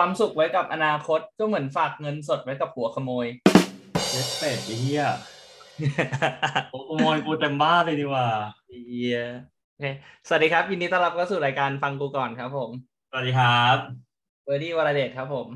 [0.00, 3.26] ความสุขไว้กับอนาคตก็เหมือนฝากเงินสดไว้กับหัวขโมย
[4.10, 5.04] เย็ดเป็ดไอ้เหี้ย
[6.70, 8.26] โอ้ขโมยกูเต็มบ้านเลยดีกว่า
[8.86, 9.20] เฮีย
[9.68, 9.84] โอเค
[10.26, 12.70] สวัสดีครับยินดีต้อนรับเข้าสู่รายการฟังกูก่อนครับผม
[13.10, 13.76] สวัสดีครับ
[14.44, 15.46] เบอร์ดี้วรเดชครับผม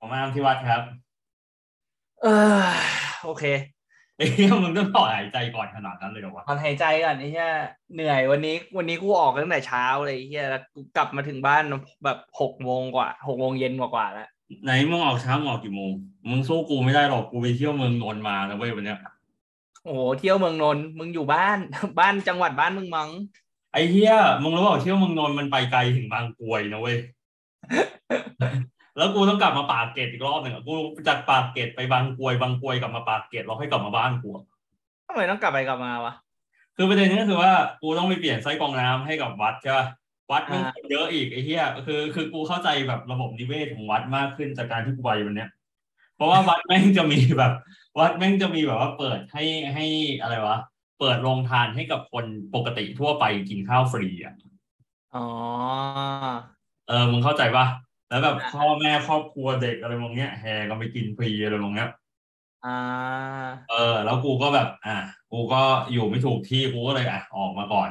[0.00, 0.82] ผมอามที่วัดครับ
[2.22, 2.26] เอ
[2.60, 2.62] อ
[3.24, 3.44] โอเค
[4.16, 7.50] ไอ้เหี้ยมึงต้องถอนหายใจก่อนขนาดนั้นเลยเหรอวะถอนหายใจก่อนไอ้เหี้ย
[7.94, 11.62] เหนื่อยวันนี้ วันนี้กูออกตั้งแต่เช้าเลยไอ้เหี้ยแล้วกูกลับมาถึงบ้าน
[12.04, 14.28] แบบหกโมงกว่าหกโมงเย็นกว่าๆแล้ว
[14.64, 15.90] ไหนมึงออกเช้ามึงออกกี่โมง
[16.28, 18.98] มึงสู้กูไม่ได้หรอกกูไปเที่ยวเมืองนนท์มานะเว้ยวันเนี้ย
[19.84, 21.58] โอ้โหเที่ยวเมืองนนท์มึงอยู่บ้าน
[22.00, 23.10] บ้านจังหวัดบ้านมึงมั้ง
[23.72, 26.96] ไอ้เหี้ยมึงรู้เปล่าเที่ยวเมืองนนท์มันไปไกลถึงบางกรวยนะเว้ย
[28.96, 30.74] แล้วกูต้องกลับมาปากเกร็ดอีกรอบหนึ่งอะกู
[31.08, 34.44] จากปากเกร็ดไปบางกรวยบางกรวยกลับมาปากเกร็ดเราให้กลับมาบ้านกูอะ
[35.08, 36.14] ทำไมต้องกลับไปกลับมาวะ
[36.76, 39.86] คือประเด็นนี้ก็คือว่ากูต้องไปเปลี่ยนไส้กรองน้ำให้กับวัดใช่ปะ
[40.30, 45.50] วัดมันอ่าเยอะอีกไอ้เหี้ยคือ คือกูเข้าใจแบบระบบนิเวศของวัดมากขึ้นจากการที่กูไปวันเนี้ย
[46.16, 47.52] เพราะว่าวัดแม่งจะมีแบบ
[47.98, 49.84] วัดแม่งจะมีแบบว่าเปิดให้ให้
[50.20, 50.58] อะไรวะ
[51.00, 54.34] เปิดโรงทานให้กับคนปกติทั่วไปกินข้าวฟรีอะ
[55.14, 55.26] อ๋อ
[56.88, 57.64] เออมึงเข้าใจปะ
[58.12, 61.90] แล้วแบบอ่าพ่อแม่ครอบครัวเด็กอะไรมองเนี้ยแห่กันไปกินฟรีอะไรมองเนี้ย
[62.66, 62.78] อ่า
[63.70, 64.96] เออ แล้วกูก็แบบ อะ
[65.32, 67.90] กูก็อยู่ไม่ถูกที่กูก็เลยอะออกมาก่อน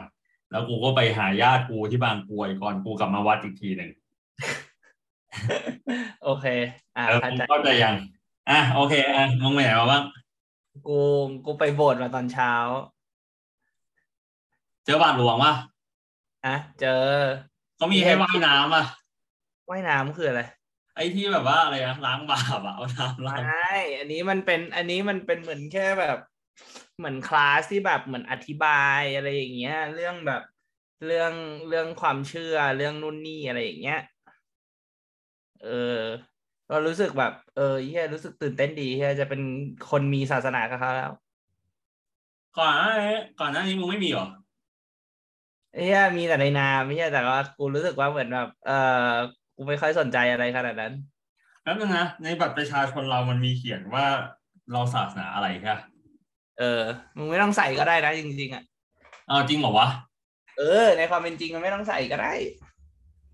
[0.52, 3.92] แล้วกูก็ไปหาญาติกูที่บางกรวยก่อนกูกลับมาวัดอีกทีหนึ่ง
[6.24, 6.46] โอเค
[6.98, 7.96] อ่าเออเข้ามึงใจเข้าใจยัง
[8.50, 10.04] อะโอเคอะมึงไปไหนมาบ้าง
[10.88, 11.00] กู
[11.46, 12.54] กูไปโบสถ์มาตอนเช้า
[14.86, 15.56] เจอบาทหลวงปะ
[16.46, 17.06] อะเจอ
[17.78, 18.86] เขามีให้ว่ายน้ำอะ
[19.72, 20.42] ว่ายน้ำคืออะไร
[20.96, 26.18] ไอ้ที่แบบว่าอะไรนะล้างบาปอะเอาน้ำล้าง ไม่อันนี้มันเป็นอันนี้มันเป็นเหมือนแค่แบบ
[26.98, 30.42] เหมือนคลาสที่แบบเหมือนอธิบายอะไรอย่างเงี้ย เรื่องแบบ
[31.06, 31.34] เรื่อง
[31.68, 34.00] เรื่องความเชื่อเรื่องนู่นนี่อะไรอย่างเงี้ย
[35.62, 35.68] เออ
[36.70, 39.42] ก็รู้สึกแบบ เออเฮียรู้สึกตื่นเต้นดีเฮียจะเป็น
[39.90, 41.12] คนมีศาสนากับเขาแล้ว
[42.58, 44.28] ก่อนหน้านี้ก่อนหน้านี้มึงไม่มีเหรอ
[45.78, 49.16] เฮียมีแต่ในนามเฮียแต่ว่ากูรู้สึกว่าเหมือนแบบ เออ
[49.62, 50.94] กูไม่ค่อยสนใจอะไรขนาดนั้น
[51.64, 54.06] แล้วนึงนะในบัตรประชาชนเรามันมีเขียนว่า
[54.72, 55.76] เราศาสนาอะไรแค่
[56.60, 56.82] เออ
[57.18, 58.64] มึงไม่ต้องใส่ก็ได้นะจริงๆอะ
[59.28, 59.88] เอาจริงเหรอวะ
[60.58, 62.34] เออ ในความเป็นจริงมันไม่ต้องใส่ก็ได้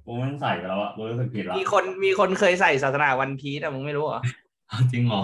[0.05, 4.21] กูไม่ใส่ไปแล้วอะกูรู้สึกผิดแล้วมีคนมีคนเคยใส่ศาสนาวันพีแต่มึงไม่รู้เหรอ
[4.67, 5.21] เอาจริงเหรอ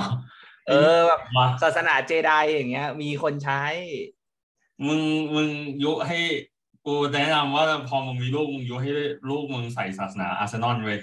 [0.68, 3.64] เออแบบวะศาสนาเจไดอย่างเงี้ย มีคนใช้
[4.88, 5.02] มึง
[5.36, 5.50] มึง
[5.84, 6.20] ยุให้
[6.86, 8.92] กูแนะนำว่าพอมึงมีลูกมึงยุให้
[9.30, 11.00] ลูกมึงใส่ศาสนาอาร์เซนอลเว้ย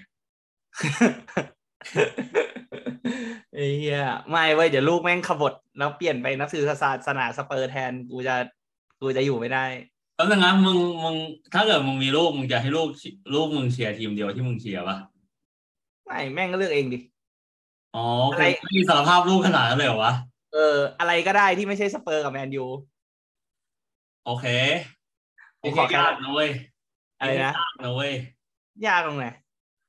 [3.54, 8.34] ไอ้เหี้ยไม่เว้ยเดี๋ยวลูกแม่งขบฏแล้วเปลี่ยนไปนับถือศาสนาสเปอร์แทนกูจะ
[9.00, 9.64] กูจะอยู่ไม่ได้
[10.16, 11.16] แล้วนึงนะมึงมึง
[11.54, 12.88] ถ้าเกิดมึงมีลูกมึงจะให้ลูก
[13.34, 14.96] ลูกมึงเชียร์ทีมเดียวที่มึงเชียร์ปะ
[16.06, 16.98] ไม่แม่งก็เลือกเองดิ
[17.96, 20.14] อ๋ออะไรคือไม่มีสารภาพลูกขนาดนั้นเลยเหรอวะ
[20.52, 22.64] เออ อะไรก็ได้ที่ไม่ใช่สเปอร์กับแมนยู
[24.26, 24.46] โอเค
[25.60, 26.50] โอเคขอยากนะเว้ย
[27.18, 28.12] อะไรนะยากนะเว้ย
[28.86, 29.26] ยากตรงไหน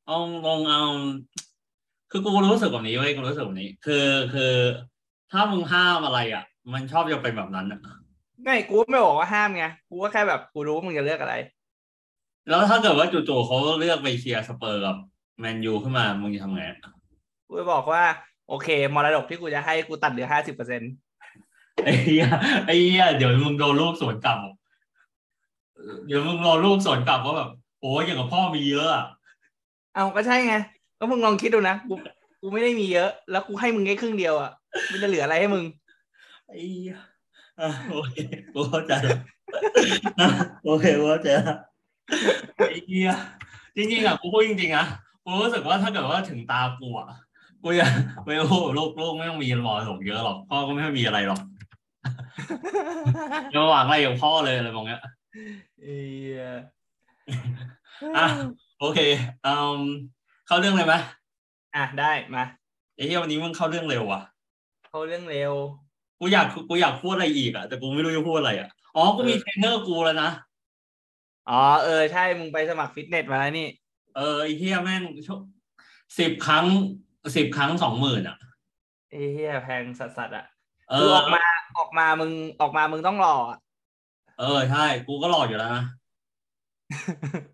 [0.05, 0.17] เอา
[0.47, 0.83] ลงเอา
[2.11, 4.53] คือกูรู้สึกแบบนี้เว้ยกูรู้สึกแบบนี้ คือคือ
[5.31, 6.43] ถ้ามึงห้ามอะไรอะ
[6.73, 7.79] มันชอบจะเป็นแบบนั้นอะ
[8.43, 11.35] ไม่กูไม่บอกว่าห้ามไงกูก็แค่แบบกูรู้ว่ามึงจะเลือกอะไร
[12.49, 14.95] แล้วถ้าเกิดว่าจู่ๆเขาเลือกไปเชียร์สเปอร์กับ
[15.39, 16.79] แมนยูขึ้นมามึงจะทำไงอะ
[17.47, 18.03] กูจะบอกว่า
[18.49, 20.81] โอเค มรดกที่กูจะให้กูตัดเหลือห้าสิบเปอร์เซ็นต์
[21.83, 22.25] ไอ้เหี้ย
[22.65, 24.37] ไอ้เหี้ยเดี๋ยวมึงโดนลูกสวนกลับ
[26.05, 27.49] เดี๋ยวมึงโดนลูกสวนกลับว่าแบบ
[27.81, 29.05] โอ้ยอย่างกับพ่อมีเยอะอะ
[29.93, 30.55] เอาก็ใช่ไง
[30.99, 31.93] ก็มึงลองคิดดูนะกู
[32.41, 34.51] กูไม่ได้มีเยอะ แล้วกูให้มึงแค่ครึ่งเดียวอะ
[34.91, 35.63] มันจะเหลืออะไรให้มึง
[36.47, 36.97] ไอ้เหี้ย
[37.59, 38.15] อะโอเค
[38.53, 39.19] กูเข้าใจแล้ว
[40.19, 40.27] อะ
[40.65, 41.57] โอเคกูเข้าใจแล้ว
[42.57, 43.11] ไอ้เหี้ย
[43.75, 44.85] จริงๆอะกูพูดจริงๆอะ
[45.23, 47.07] กูรู้สึกว่าถ้าเกิดว่าถึงตากูอะ
[47.63, 47.91] กูอยาก
[48.25, 51.41] ไม่รู้ลูกลูกไม่ต้องมีมรดกเยอะหรอกพ่อก็ไม่มีอะไรหรอก
[53.53, 55.97] จะมาหวังอะไรกับพ่อเลยอะไรมองเงี้ยเอี
[56.37, 56.41] ย
[58.17, 58.27] อะ
[58.79, 58.99] โอเค
[59.45, 59.81] อืม
[60.47, 60.95] เข้าเรื่องเลยไหม
[61.75, 62.43] อะได้มา
[62.95, 64.21] ไอ้เหี้ยวันนี้มึงเข้าเรื่องเร็วว่ะ
[64.87, 65.53] เข้าเรื่องเร็ว
[66.19, 70.29] กูอยากกูอยากพูดอะไรอีกอะแต่กูไม่รู้จะพูดอะไรอะอ๋อกูมีเทรนเนอร์กูแล้วนะ
[71.49, 73.67] อ๋อเออใช่มึงไปสมัครฟิตเนสมาแล้วนี่
[74.17, 75.03] เออไอ้เหี้ยแม่ง
[76.19, 76.65] สิบครั้ง
[77.35, 78.37] สิบครั้งสองหมื่นอะ
[79.11, 80.45] เอ้เฮียแพงสัสๆอะ
[80.89, 81.43] เอคืออออกมา
[81.77, 82.31] ออกมามึง
[82.61, 83.59] ออกมามึงต้องรออะ
[84.39, 85.83] เออใช่ กูก็รออยู่แล้วนะ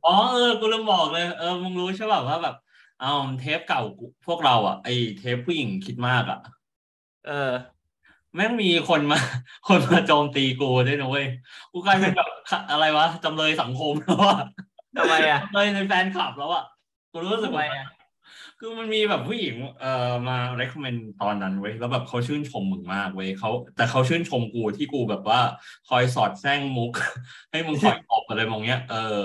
[0.05, 2.55] อ๋อเออ กูลืมบอกเลย เออ มึงรู้ใช่ป่ะว่าแบบ
[2.99, 6.39] เอาเทปเก่ากูพวกเราอะไอเทปผู้หญิงคิดมากอะ
[7.27, 7.51] เออ
[8.35, 9.19] แม่งมีคนมา
[9.67, 11.25] คนมาโจมตีกูด้วยนะเว้ย
[11.71, 12.29] กูกลายเป็นแบบ
[12.71, 14.37] อะไรวะจำเลยสังคมแล้วอะ
[14.97, 16.63] ทำไมอะจำเลยในแฟนคลับแล้วอะ
[17.11, 17.96] กูรู้สึกทำไมว่าอะ
[18.59, 25.39] คือมันมีแบบผู้หญิงเอ่อมา recommend ตอนนั้นเว้ยแล้วแบบเขาชื่นชมมึงมากเว้ยเขาแต่เขาชื่นชมกูที่กูแบบว่า
[25.89, 26.91] คอยสอดแซงมุก
[27.51, 29.19] ให้มึงคอยตอบอะไรมองเนี้ย เออ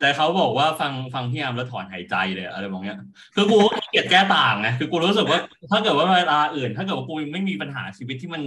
[0.00, 2.98] แต่เขาบอกว่าฟังฟังพี่ยามแล้วถอนหายใจเลยอะไรมองเนี้ย
[3.34, 5.40] คือกูขี้เกียจแก้ต่างไงคือกูรู้สึกว่า
[5.70, 8.42] ถ้าเกิดว่าเวลาอื่น ถ้าเกิดว่ากูยังไม่มีปัญหาชีวิตที่มัน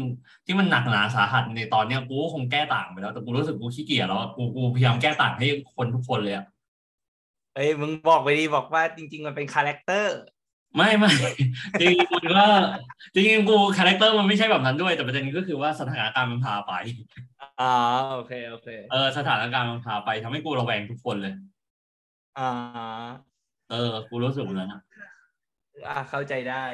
[0.45, 6.45] ที่มันหนักหนาสาหัสในตอนเนี้ยกูก็คงแก้ต่างไปแล้วแต่กูรู้สึกกูขี้เกียจแล้วกูกูพยายามแก้ต่างให้คนทุกคนเลยอะ
[7.57, 10.17] เอ้ยมึงบอกไปดีบอกว่าจริง ๆ มันเป็นคาแรคเตอร์
[10.75, 11.11] ไม่ไม่
[11.79, 12.49] จริงๆกูว่า
[13.13, 16.73] จริงๆกูคาแรคเตอร์มันไม่ใช่แบบนั้นด้วย แต่ประเด็นก็คือว่าสถานการณ์มันพาไป
[17.61, 17.73] อ๋อ
[18.13, 21.33] โอเคโอเคเออสถานการณ์มันพาไปทำให้กูระแวงทุกคนเลย
[22.39, 22.49] อ่า
[23.71, 24.81] เออ กูรู้สึกแบบนั้นอะ
[25.87, 26.65] อ่าเข้าใจได้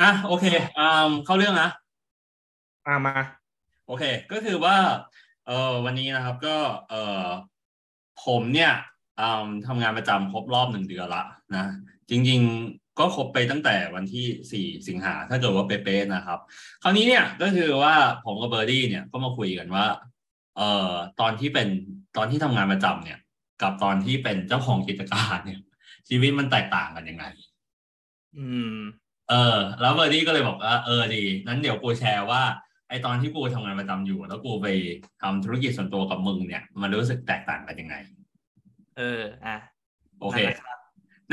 [0.00, 0.44] อะโอเค
[0.78, 1.70] อ่าเข้าเรื่องนะ
[2.86, 3.14] อ่ามา
[3.86, 4.76] โอเค ก็คือว่า
[5.46, 6.56] เออวันนี้นะครับ ก็
[6.90, 6.94] เอ
[7.24, 7.26] อ
[8.24, 8.91] ผมเนี่ยอืม
[9.66, 11.24] ทำงานประจำครบรอบหนึ่งเดือนละ
[11.56, 11.66] นะ
[12.10, 16.38] จริง ๆก็ครบไปตั้งแต่วันที่สี่สิงหาถ้าเกิดว่าเป๊ะๆนะครับ
[16.82, 17.94] คราวนี้เนี่ยก็คือว่า
[18.24, 19.86] ผมกับเบอร์ดี้เนี่ยก็มาคุยกันว่า
[20.56, 21.68] เอ่อตอนที่เป็น
[22.16, 23.18] ตอนที่ทำงานประจำเนี่ย
[23.62, 25.60] กับตอนที่เป็นเจ้าของกิจการเนี่ย
[26.08, 27.24] ชีวิตมันแตกต่างกันยังไง
[28.36, 28.76] อืม
[29.30, 32.42] เออ แล้วเบอร์ดี้ก็เลยบอกว่าเออดีนั้นเดี๋ยวกูแชร์ว่า
[32.88, 34.66] ไอตอนที่กูทำงานประจำอยู่ แล้วกูไป
[35.22, 37.94] ทำธุรกิจส่วนตัวกับมึงเนี่ย มันรู้สึกแตกต่างกันยังไง
[38.98, 39.56] เอออะ
[40.20, 40.78] โอเคนั่นแหละครับ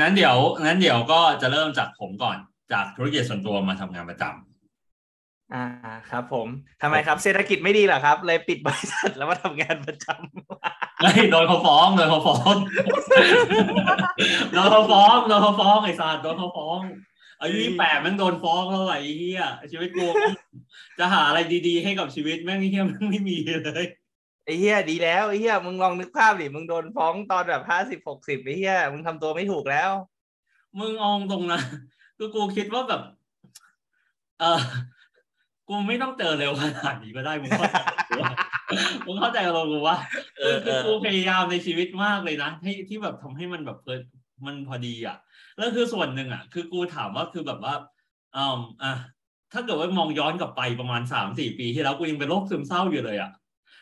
[0.00, 0.36] นั้นเดี๋ยว
[0.66, 2.36] นั้นเดี๋ยวก็จะเริ่มจากผมก่อน
[2.72, 5.64] จากธุรกิจส่วนตัวมาทำงานประจำอ่า
[6.10, 6.46] ครับ ผม
[6.82, 12.54] ทำไมครับเศรษฐกิจไม่ดีเหรอครับ เลยปิดบริษัทแล้วมาทำงานประจำเฮ้ยโดนเขาฟ้องโดนเขาฟ้อง
[14.52, 16.80] โดนเขาฟ้องโดนเขาฟ้องไอ้สารโดนเขาฟ้อง
[17.40, 19.42] อายุยี่แปดแม่งโดนฟ้องแล้วไอ้เหี้ย
[19.72, 20.06] ชีวิตกู
[20.98, 23.86] จะหาอะไรดี ๆ ให้กับชีวิตแม่งเหี้ยแม่งไม่มีเลย
[24.44, 29.90] ไอ้เหี้ยดีแล้วไอ้เหี้ยมึงลองนึกภาพดิมึงโดนฟ้องตอนแบบห้าสิบหกสิบไอ้เหี้ยมึงทำตัวไม่ถูกแล้ว
[30.78, 31.60] มึงเอองตรงนะ
[32.18, 33.02] คือกูคิดว่าแบบ
[34.40, 34.60] เออ
[35.68, 37.76] กูไม่ต้องเจอเร็วขนาดนี้ก็ได้มึงเข้าใจ
[38.08, 38.32] กูว่า
[39.06, 39.96] มึงเข้าใจเรากูว่า
[40.38, 44.00] เอคืออคือเออกูพยายามในชีวิตมากเลยนะที่ที่แบบทำให้มันแบบเพลิน
[44.46, 45.16] มันพอดีอะ
[45.56, 47.74] แล้วคือส่วนหนึ่งอะ คือกูถามว่าคือแบบว่า
[48.36, 48.92] อ่าอะ
[49.52, 53.30] ถ้าเกิดว่ามองย้อนกลับไปประมาณสามสี่ปีที่แล้วกูยังเป็นโรคซึมเศร้าอยู่เลยอะ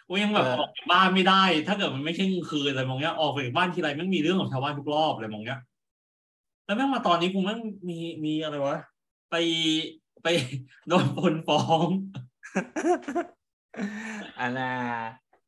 [0.09, 5.61] กูยังแบบออกจากบ้านไม่ได้ ถ้าเกิดมันไม่ใช่กลางคืนอะไรมองเงี้ยออกไปจากบ้านทีไรแม่งมีเรื่องของชาวบ้านทุกรอบเลยมองเงี้ย
[6.67, 8.77] แล้วแม่งมาตอนนี้กูแม่งมีมีอะไรวะ
[9.31, 9.37] ไป
[10.23, 10.27] ไป
[10.89, 11.87] โดนคนฟ้อง
[14.39, 14.75] อันน่ะ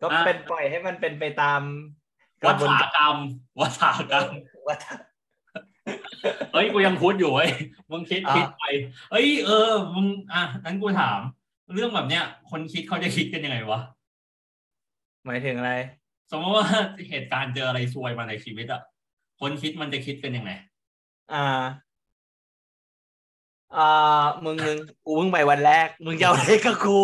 [0.01, 1.61] ก็อะเป็นปล่อยให้มันเป็นไปตาม
[2.43, 3.17] กวัระบวนฏากรรม
[3.61, 4.29] วัฏากรรม
[4.69, 4.87] วัฏ
[6.53, 7.51] เอ้ยกูยังพูดอยู่เว้ย
[7.91, 8.65] มึงคิดอะคิดไป
[9.11, 11.19] เอ้ยเออมึงอะนั้นกูถาม
[11.75, 13.81] เรื่องแบบเนี้ย คนคิดเขาจะคิดกันยังไงวะ
[15.27, 15.73] หมายถึงอะไร
[16.33, 16.69] สมมติว่า
[17.09, 18.83] เหตุการณ์เจออะไรซวยมาในชีวิตอะ
[19.41, 20.51] คนคิดมันจะคิดกันยังไง
[21.33, 21.47] อ่า
[23.77, 27.01] อ่ามึงมึงกูเพิ่งไปวันแรก มึงจะเอาอะไรกับกู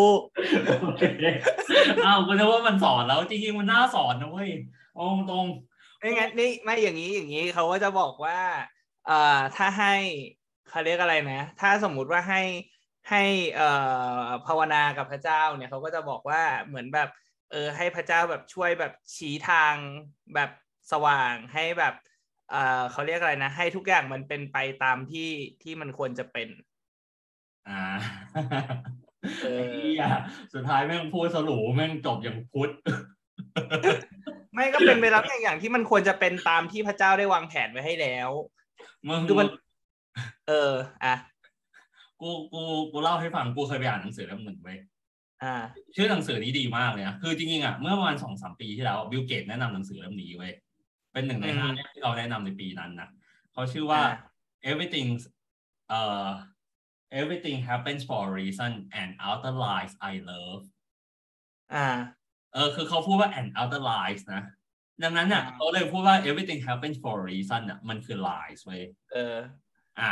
[2.05, 4.51] อ้าวกูนึกว่ามันสอนแล้วจริงๆมันน่าสอนนะเว้ย
[4.95, 5.47] เอาตรง
[5.99, 8.39] ไม่งั้นนี่ไม่อย่างนี้อย่างนี้เขาก็จะบอกว่า
[9.07, 9.95] เอ่อถ้าให้
[10.69, 12.43] เขาเรียกอะไรนะ ถ้าสมมุติว่าให้
[13.11, 13.23] ให้
[13.57, 13.69] เอ่
[14.21, 17.09] อภาวนากับพระเจ้าเนี่ยเขาก็จะบอกว่าเหมือนแบบ
[17.51, 19.75] เออให้พระเจ้าแบบช่วยแบบชี้ทาง
[20.35, 20.51] แบบ
[20.93, 21.95] สว่างให้แบบ
[22.51, 25.31] เอ่อเขาเรียกอะไรนะ ให้ทุกอย่างมันเป็นไปตามที่
[25.63, 26.49] ที่มันควรจะเป็น
[27.69, 27.83] อ่า
[29.43, 30.05] เออไอ้เหี้ย
[30.55, 32.73] สุดท้ายแม่งพูดสรุปแม่งจบอย่างพุทธ
[34.55, 38.31] ไม่ก็เป็นไปตามอย่างอย่างที่มันควรจะเป็นตามที่พระเจ้าได้วางแผนไว้ให้แล้ว
[39.09, 39.49] มึงคือมัน
[40.49, 40.73] เออ
[41.05, 41.15] อะ
[42.21, 42.63] กูกู
[42.93, 44.96] กูเล่าให้ฟังกูเคยไปอ่านหนังสือเล่มหนึ่งไว้ยอ่า
[45.97, 50.53] ชื่อหนังสือนี้ดีมากเลยนะคือจริงๆอะเมื่อประมาณสองสามปีที่แล้วบิลเกตแนะนำหนังสือเล่มนี้ไว้ย
[51.13, 53.09] เป็นหนึ่งในอืมห้าเล่มที่เราแนะนำในปีนั้นนะ
[53.53, 54.07] เขาชื่อว่าอ่า
[54.71, 55.09] everything
[55.89, 56.29] เอ่อ
[57.21, 60.63] everything happens for a reason and outer lies I love
[61.75, 61.87] อ่า
[62.53, 64.43] เออคือเขาพูดว่า and outer lies นะ
[65.03, 69.37] ดังนั้นเนี่ยอ่าเขาเลยพูดว่า everything happens for a reason อะมันคือ lies เว้ยเออ
[70.01, 70.11] อะ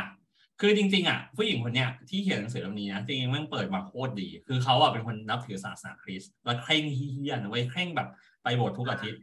[0.61, 8.09] คือจริง ๆอะผู้หญิงคนเนี้ยที่เขียนหนังสือเล่มนี้นะจริงๆแม่งเปิดมาโคตรดี คือเขาอะเป็นคนนับถือศาสนาคริสต์แล้วเคร่งเฮี้ยนนะเว้ยเคร่งแบบ
[8.43, 9.21] ไปโบสถ์ทุกอาทิตย์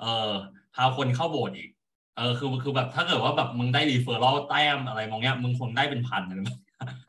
[0.00, 0.32] เออ
[0.74, 1.70] พาคนเข้าโบสถ์อีก
[2.16, 6.36] เออคือคือแบบถ้าเกิดว่าแบบมึงได้ referral แต้มอะไรมองเนี้ยมึงคงได้เป็นพันเลย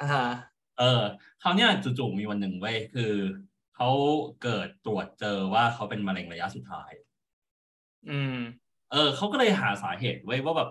[0.02, 0.30] อ่า
[0.80, 1.02] เออ
[1.40, 3.14] เขาวเนี้ยจู่ๆมีวันหนึ่งเว้ยคือ
[3.76, 3.90] เขา
[4.44, 6.92] เกิดตรวจเจอว่าเขาเป็นมะเร็งระยะสุดท้าย
[8.10, 8.38] อืม
[8.92, 10.70] เออเขาก็เลยหาสาเหตุไว้ยว่าแบบ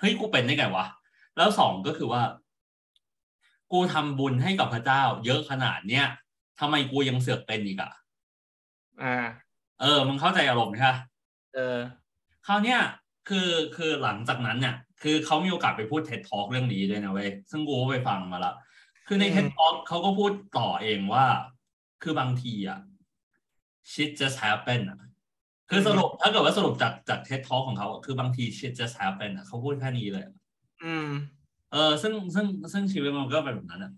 [0.00, 0.86] เฮ้ยกูเป็นได้ไงวะ
[1.36, 2.22] แล้วสองก็คือว่า
[3.72, 6.06] กูทำบุญให้กับพระเจ้า เยอะขนาดเนี้ย
[6.60, 7.92] ทำไมกูยังเสือกเป็นอีกอะ
[9.02, 9.16] อ่า
[9.80, 10.98] เออมึงเข้าใจอารมณ์ใช่ปะ
[11.54, 11.78] เออ
[12.46, 12.80] คราวเนี้ย
[13.28, 18.54] คือคือหลังจากนั้นเนี่ยคือเขามีโอกาสไปพูดเท็ d ท a l k เรื่องนี้ด้วยนะเว้ยซึ่งกูก็ไปฟังมาละ
[19.06, 21.26] คือในเท็ d ท a l k เขาก็พูดต่อเองว่า
[22.02, 22.78] คือบางทีอะ
[23.92, 24.98] shit just happen อะ
[25.70, 30.24] คือสรุปถ้าเกิดว่าสรุปจากจากเท็ d ท a l k ของเขาคือบางที shit just happen อะเขาพูดแค่นี้เลย
[30.84, 31.08] อืม
[31.72, 33.92] เออซึ่งซึ่งซึ่งชีวิตมันก็เป็นแบบนั้นอะ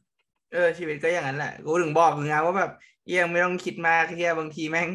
[0.53, 2.71] เออชีวิตก็อย่างนั้นแหละกูถึงบอกไงว่าแบบ
[3.07, 4.89] เอียงไม่ต้องคิดมากเฮียบางทีแม่ง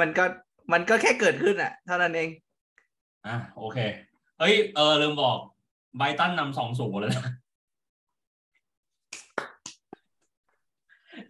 [0.00, 0.24] มันก็
[0.72, 2.28] มันก็แค่เกิดขึ้นอะ เท่านั้นเอง
[3.26, 3.78] อะโอเค
[4.38, 5.38] เฮ้ยเออลืมบอก
[5.96, 7.24] ไบตันนำสองศูนย์เลยนะ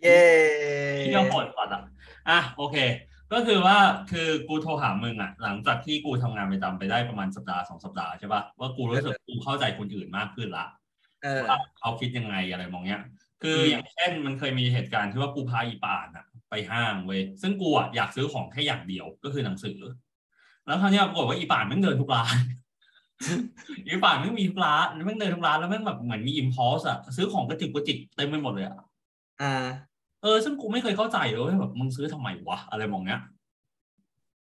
[0.03, 0.21] เย้
[1.05, 1.83] ที่เราโหดก่อนอะ
[2.29, 2.77] อะโอเค
[3.33, 3.79] ก็คือว่า
[4.11, 10.67] คือกูโทรหามึงอะ หลังจากที่กูทำงานประจำไปได้ประมาณสัปดาห์สองสัปดาห์ใช่ป่ะว่ากูรู้สึกกูเข้าใจคนอื่นมากขึ้นละ
[11.23, 13.01] เออว่าเขาคิดยังไงอะไรมองเนี้ย
[13.43, 19.79] คืออืมอย่างเช่นมันเคยมีเหตุการณ์ที่ว่ากูพาอีป่านอะ ไปห้างเว้ยซึ่งกูอะอยากซื้อของแค่อย่างเดียวก็คือหนังสือ
[20.67, 22.37] แล้วคราวเนี้ยปรากฏว่าอีป่านแม่งเดินทุกร้าน
[23.87, 28.77] อีป่านแม่งมีทุกร้านแม่งเดินทุกร้านแล้วแม่งแบบเหมือนมีอิมพอสอะซื้อของกระจิกกระจิกเต็มไปหมดเลยอะ
[29.43, 29.65] อ่า
[30.23, 33.21] เออ ซึ่งกูไม่เคยเข้าใจเลยว่าแบบมึงซื้อทำไมวะอะไรมองเนี้ย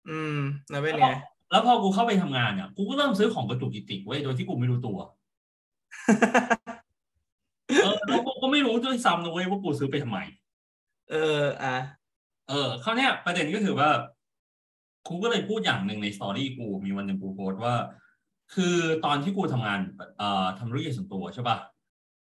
[0.08, 0.38] อืม
[0.70, 1.12] แล้วเป็นไง
[1.50, 4.98] แล้วพอกูเข้าไปทำงานเนี่ยกูก็เริ่มซื้อของกระจุกกระจิกเว้ยโดยที่กูไม่รู้ตัว
[7.82, 10.18] เออแล้วกูก็ไม่รู้ด้วยซ้ำนะเว้ยว่ากูซื้อไปทำไม
[11.10, 11.76] เอออะ
[12.48, 13.88] เออคราวเนี้ยประเด็นก็คือว่า
[15.08, 17.74] กูก็เลยพูดอย่างหนึ่งในสตอรี่กูมีวันหนึ่งกูโพสต์ว่า
[18.54, 19.80] คือตอนที่กูทำงาน
[20.18, 21.56] เอ่อทำธุรกิจส่วนตัวใช่ป่ะ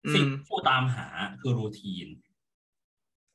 [0.06, 1.08] อืมสิ่งที่กูตามหา
[1.42, 2.08] คือรูทีน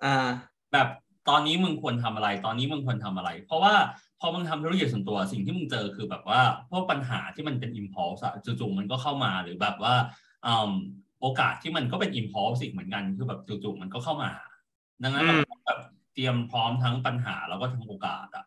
[0.05, 0.29] อ่า
[0.73, 0.89] แบบ
[1.29, 3.75] ตอนนี้มึงควรทำอะไร ตอนนี้มึงควรทำอะไร เพราะว่า
[4.21, 6.41] พอมึงทำธุรกิจส่วนตัวสิ่งที่มึงเจอคือแบบว่า
[6.71, 9.95] พวกปัญหาที่มันเป็น impulse อะจู่ๆมันก็เข้ามาหรือแบบว่า
[10.47, 10.73] อืม
[11.21, 14.31] โอกาสที่มันก็เป็น impulse อีกเหมือนกันคือแบบจู่ๆมันก็เข้ามา
[15.03, 15.81] ดังนั้นเราอืมต้องแบบ
[16.15, 18.45] เตรียมพร้อมทั้งปัญหาแล้วก็ทั้งโอกาสอะ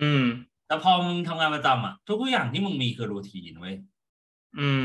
[0.00, 0.24] อืม
[0.66, 3.74] แต่พอมึงทำงานประจำอะทุกๆอย่างที่มึงมีคือรูทีนเว้ย
[4.58, 4.68] อื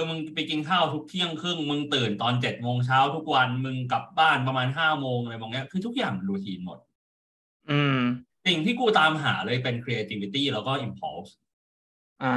[0.00, 6.78] คือมึงไปกินข้าวทุกเที่ยงครึ่งมึงตื่นตอนเจ็ดโมงเช้าทุกวันมึงกลับบ้านประมาณห้าโมงอะไรมองเงี้ยคือทุกอย่างมันรูทีนหมด
[7.70, 7.98] อืม
[8.46, 11.30] สิ่งที่กูตามหาเลยเป็น creativity แล้วก็ impulse
[12.22, 12.36] อ่า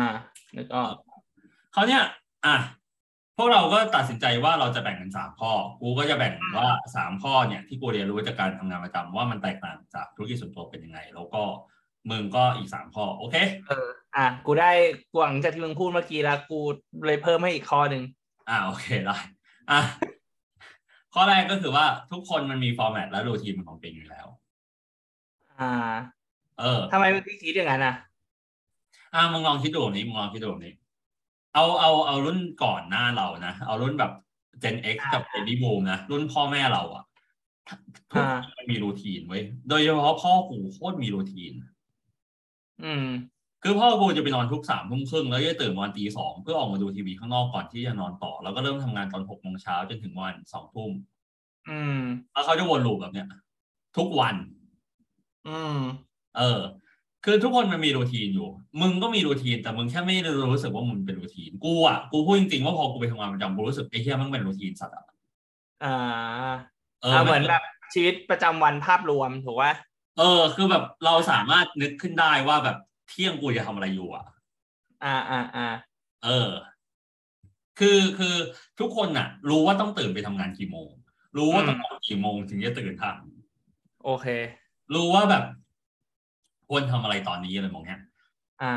[0.55, 0.93] นึกออก
[1.73, 2.03] เขาวเนี่ย
[2.45, 2.55] อะ
[3.37, 5.51] พวกเราก็ตัดสินใจว่าเราจะแบ่งเป็นสามข้อ
[5.81, 11.43] กูก็จะแบ่งว่าสามข้อเนี่ยที่กูเรียนรู้จากการทำงานประจำว่ามันแตกต่างจากธุรกิจส่วนตัวเป็นยังไง แล้วก็
[12.09, 13.35] มึงก็อีกสามข้อ โอเค
[13.67, 14.71] เออ อะ กูได้
[15.13, 16.59] กวางจากที่มึงพูดเมื่อกี้แล้วกู
[17.05, 18.03] เลยเพิ่มให้อีกข้อหนึ่ง
[18.49, 19.17] อ่าโอเคได้
[19.71, 19.79] อะ
[21.13, 24.27] ข้อแรกก็คือว่าทุกคนมันมีฟอร์แมตและรูทีนของตัวเองอยู่แล้ว
[25.59, 25.73] อ่า
[26.59, 27.95] เออทำไมมึงถึงคิดอย่างนั้นอะ
[29.15, 30.73] อะมึงลองคิดดูแบบนี้มึงลองคิดดูแบบนี้
[31.53, 34.11] เอาเอาเอารุ่นก่อนหน้าเรานะ เอารุ่นแบบ
[34.63, 37.03] Gen X กับ Baby Boom นะ รุ่นพ่อแม่เราอะ
[38.11, 41.53] ทุกคนมันมีรูทีนไว้ยโดยเฉพาะพ่อกูโคตรมีรูทีน
[42.83, 43.05] อืม
[43.63, 50.91] คือพ่อกูจะไปนอนทุกสามทุ่มครึ่งแล้วจะตื่นวันตีสองเพื่อออกมาดูทีวีข้างนอกก่อนที่จะนอนต่อ แล้วก็เริ่มทำงานตอนหกโมงเช้าจนถึงวันสองทุ่ม
[51.69, 51.99] อืม
[52.33, 53.27] แล้วเขาจะวนลูปแบบเนี้ย
[53.97, 54.35] ทุกวัน
[55.47, 55.79] อืม
[56.37, 56.61] เออ
[57.25, 58.47] คือทุกคนมันมีรูทีนอยู่
[58.81, 65.05] มึงก็มีรูทีนแต่มึงแค่ไม่ได้รู้สึกว่ามึงเป็นรูทีน กูอะ กูพูดจริงๆว่าพอกูไปทำงานประจำกูรู้สึกไอ้เหี้ยมันเป็นรูทีนสัตว์อะ
[65.83, 65.95] อ่า
[67.01, 67.63] เออ่าอเหมือนแบบ
[67.93, 69.73] ชีวิตประจำวันภาพรวมถูกป่ะ
[70.17, 72.77] เออ คือแบบเราสามารถนึกขึ้นได้ว่าแบบ
[73.09, 74.25] เที่ยงกูจะทำอะไรอยู่อะ
[75.03, 75.67] อ่าอ่าอ่า
[76.25, 76.49] เออ
[77.79, 78.35] คือคือ
[78.79, 80.89] ทุกคนน่ะ รู้ว่าต้องตื่นไปทำงานกี่โมง
[81.37, 83.15] รู้ว่าต้องนอนกี่โมงถึงจะตื่นทัน
[84.03, 84.27] โอเค
[84.93, 85.43] รู้ว่าแบบ
[86.67, 88.01] ควรทำอะไรตอนนี้อะไรมองเนี้ย
[88.63, 88.75] อ่า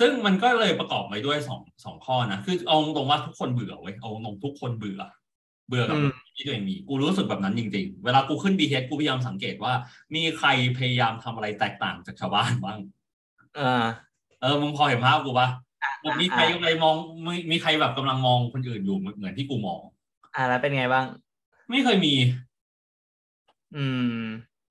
[0.00, 5.00] ซึ่งมันก็เลยประกอบไปด้วยสองสองข้อนะคือเอาตรงๆว่าทุกคนเบื่อเว้ยเอาตรงๆทุกคนเบื่อ
[5.68, 9.72] เบื่อกับอืมที่ตัวเองมีกูรู้สึกแบบนั้นจริง ๆ เวลากูขึ้น BTS กูพยายามสังเกตว่า
[10.14, 12.78] มีใครพยายามทำอะไรแตกต่างจากชาวบ้านบ้าง
[13.58, 13.84] อ่า
[14.40, 15.48] เออมึงพอเห็นภาพกูปะ
[16.02, 16.94] แบบมีใครอ่าอะไรมอง
[17.26, 19.80] มีมีใครแบบกำลังมองคนอื่นอยู่เหมือนเหมือนที่กูมอง
[20.34, 21.04] อ่าแล้วเป็นไงบ้าง
[21.70, 22.14] ไม่เคยมี
[23.76, 23.84] อื
[24.20, 24.24] ม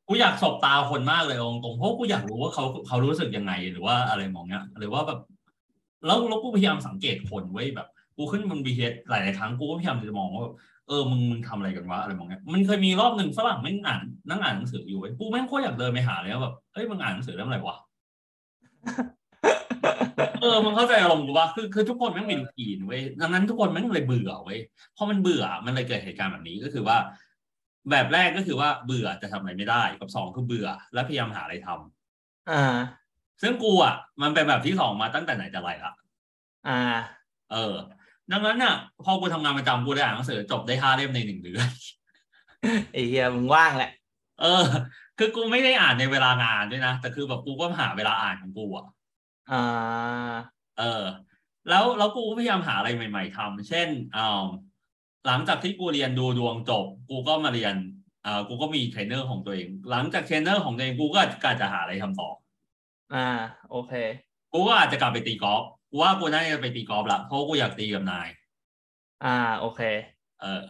[0.08, 5.20] กูอยากสบตาคนมากเลยเอาตรงๆเพราะกูอยากรู้ว่าเขาเขารู้สึกยังไงหรือว่าอะไรมองเนี้ยหรือว่าแบบ
[6.06, 8.74] แล้วแล้วกูพยายามสังเกตคนไว้ยแบบ กูขึ้นบนบี
[9.08, 10.46] เหลายๆครั้งกูก็พยายามจะมองว่า
[10.88, 17.78] เออมึงมึงทำอะไรกันวะอะไรมองเนี้ยมันเคยมีรอบหนึ่งฝรั่งแม่งอ่านนั่งอ่านหนังสืออยู่เว้ยกูแม่งโคตรอยากเดินไปหาเลยว่าแบบเฮ้ยมึงอ่านหนังสือเรื่องอะไรวะ
[20.42, 24.60] เออมึงเข้าใจอารมณ์กูปะคือคือทุกคนแม่งมีรูทีนเว้ยดังนั้นทุกคนแม่งเลยเบื่อเว้ย
[24.98, 26.98] พอมันเบื่อมันเลยเกิดเหตุการณ์แบบนี้ก็คือว่า
[27.90, 32.76] แบบแรกก็คือว่าเบื่อจะทำอะไรไม่ได้กับสองคือเบื่อ และพยายามหาอะไรทำอ่า
[33.42, 35.94] ซึ่งกูอะมันเป็นแบบที่สองมาตั้งแต่ไหนแต่ไรละ
[36.68, 36.80] อ่า
[37.52, 37.76] เออ
[38.32, 38.76] ดังนั้นน่ะ
[39.06, 41.68] พอกูทำงานประจำกูได้อ่านหนังสือจบได้ห้าเล่มในหนึ่งเดือน
[42.94, 43.92] ไอ้เหี้ยมึงว่างแหละ
[44.42, 44.64] เออ
[45.18, 48.86] คือกูไม่ได้อ่านในเวลางานด้วยนะ แต่คือแบบกูก็หาเวลาอ่านของกูอะ
[49.52, 50.34] อ่า
[50.80, 51.04] เออ
[51.70, 54.46] แล้วแล้วกูก็พยายามหาอะไรใหม่ ๆทำเช่นอ่า
[55.28, 57.76] หลังจากที่กูเรียนดูดวงจบ กูก็มาเรียน
[58.26, 62.30] อ่ากูก็มีเทรนเนอร์ของตัวเอง หลังจากเทรนเนอร์ของตัวเองกูก็กะจะหาอะไรทำต่อ
[63.14, 63.28] อ่า
[63.70, 63.94] โอเค
[64.54, 65.64] กูก็อาจจะกลับไปตีกอล์ฟ
[65.94, 68.28] กูว่ากูน่าจะไปตีกอล์ฟละเพราะกูอยากตีกับนาย
[69.24, 69.82] อ่าโอเค
[70.42, 70.62] เออ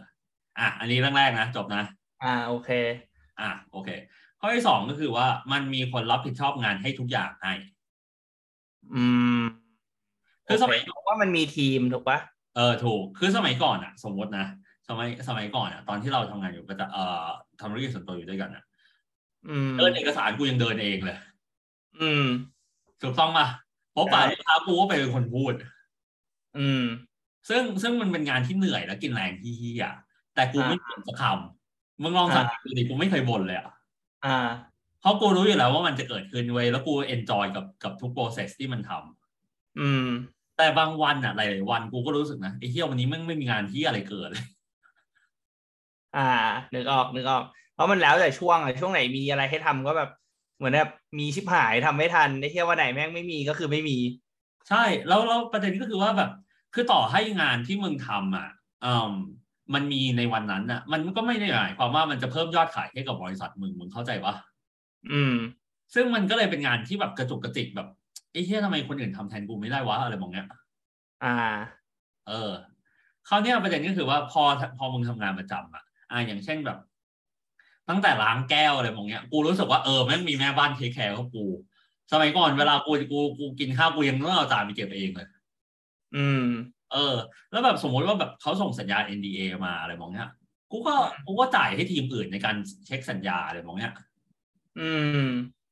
[0.58, 1.82] อะอันนี้เรื่องแรกนะจบนะ
[2.22, 2.70] อ่าโอเค
[3.40, 3.90] อะโอเค
[4.40, 7.52] ข้อที่สองก็คือว่ามันมีคนรับผิดชอบงานให้ทุกอย่างให้
[8.94, 9.04] อื
[9.40, 9.42] ม
[10.46, 12.18] คือสมัยเพราะว่ามันมีทีมถูกปะ
[12.56, 14.46] เออถูก คือสมัยก่อนอะสมมตินะ
[14.88, 17.26] สมัยสมัยก่อนอะตอนที่เราทำงานอยู่ก็จะเอ่อ
[17.60, 18.64] ทำธุรกิจส่วนตัวอยู่ด้วยกันอะ
[19.48, 21.18] อืมเดินเอกสารกูยังเดินเองเลย
[22.00, 22.26] อืม
[23.02, 23.46] ถูกต้องป่ะ
[23.94, 25.54] เพราะป่าลูกค้ากูก็เป็นคนพูด
[26.58, 26.84] อืม
[27.48, 29.86] ซึ่งซึ่งมันเป็นงานที่เหนื่อยและกินแรงที่เหี้ย
[30.34, 33.70] แต่กูไม่บ่นสักคำมึงลองสังเกตดูดิกูไม่เคยบ่นเลยอะ
[34.26, 34.38] อ่า
[35.00, 40.06] เพราะกูรู้อยู่แล้วว่ามันจะเกิดขึ้นเว้ยแล้วกู enjoy กับกับทุก process ที่มันทำอืม
[40.56, 44.46] แต่บางวันอะหลายๆวันกูก็รู้สึกนะไอ้เฮียวันนี้มันไม่มีงานที่อะไรเกิดเลย
[46.16, 46.30] อ่า
[46.74, 50.10] นึกออกนึกออก เพราะมันแล้วแต่ช่วงอะช่วงไหนมีอะไรให้ทำก็แบบ
[50.56, 53.98] เหมือนแบบมีชิบหายทำไม่ทันไอ้เที่ยวันไหนแม่งไม่มีก็คือไม่มี
[54.68, 56.30] ใช่แล้วแล้วประเด็นก็คือว่าแบบ
[56.74, 58.48] คือต่อให้งานที่มึงทำอะ
[58.84, 59.12] อืม
[59.74, 64.34] มันมีในวันนั้นอะ มันก็ไม่ได้หมายความว่ามันจะเพิ่มยอดขายให้กับบริษัทมึงมึงเข้าใจปะ
[65.12, 65.34] อืม
[65.94, 67.88] ซึ่งมันก็เลยเป็นงานที่แบบกระจุกกระจิกแบบ
[68.32, 70.46] ไอ้เหี้ยทำไมคนอื่นทำแทนกูไม่ได้วะอะไรมองเนี้ย
[71.24, 71.36] อ่า
[72.28, 72.52] เออ
[73.28, 74.42] คราวเนี้ยประเด็นก็คือว่าพอ
[74.78, 76.78] พอมึงทำงานประจำอะอ่าอย่างเช่นแบบ
[77.88, 81.44] ตั้งแต่ล้างแก้วอะไรมองเนี้ย กูรู้สึกว่าเออแม่งมีแม่บ้านเทคแคร์เขากู
[82.12, 85.28] สมัยก่อนเวลากูกูกูกินข้าวกูยังต้องเอาจานไปเก็บเองเลย
[86.16, 86.44] อืม
[86.92, 87.14] เออ
[87.50, 90.28] แล้วแบบสมมติว่าแบบเขาส่งสัญญา NDA มาอะไรมองเนี้ย
[90.72, 90.94] กูก็
[91.26, 93.92] กูก็จ่ายให้ทีมอื่นในการเช็คสัญญาอะไรมองเนี้ย
[94.80, 94.90] อื
[95.24, 95.26] ม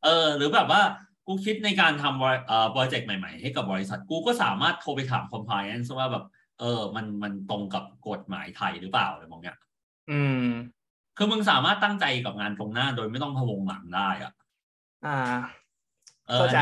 [0.04, 0.82] เออ หรือแบบว่า
[1.26, 6.24] กูคิดในการทำบริเอ่อโปรเจกต์ใหม่ ๆ ให้กับบริษัท กูก็สามารถโทรไปถาม compliance ว่าแบบ
[6.60, 9.56] เออ มันมันตรงกับกฎหมายไทยหรือเปล่าอะไรมองเนี้ย
[10.10, 10.46] อืม
[11.16, 14.32] คือมึงสามารถตั้งใจกับงานตรงหน้าโดยไม่ต้องพะวงหลังได้อะ
[15.06, 15.18] อ่า
[16.28, 16.58] เออเข้าใจ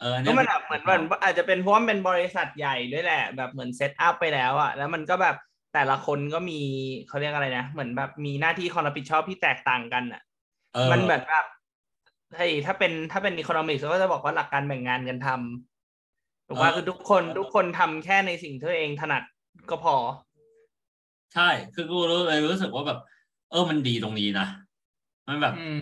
[0.00, 5.36] เออก็เยมันแบบเหมือนมันอาจจะเป็นเพราะว่ามันเป็นบริษัทใหญ่ด้วยแหละ แบบเหมือน set up ไปแล้วอะแล้วมันก็แบบ
[5.74, 6.60] แต่ละคนก็มี
[7.08, 10.22] เขาเรียกอะไรนะเหมือนแบบมีหน้าที่ความรับผิดชอบที่แตกต่างกันอะ
[10.74, 11.46] เออมันเหมือนแบบ
[12.36, 19.22] เฮ้ยถ้าเป็นถ้าเป็นอีโคโนมิกส์ก็จะบอกว่าหลักการแบ่งงานกันทำถูกว่าคือทุกคนทุกคนทำแค่ในสิ่งที่ตัวเองถนัด
[19.70, 19.96] ก็พอ
[21.34, 24.46] ใช่ คือกูรู้เลยรู้สึกว่าแบบเออมันดีตรงนี้นะ
[25.28, 25.76] มันแบบอืม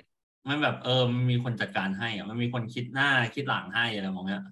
[0.49, 4.43] มันแบบเออมันมีคนจัดการให้อะมันมีคนคิดหน้าคิดหลังให้อะไรมองเนี้ย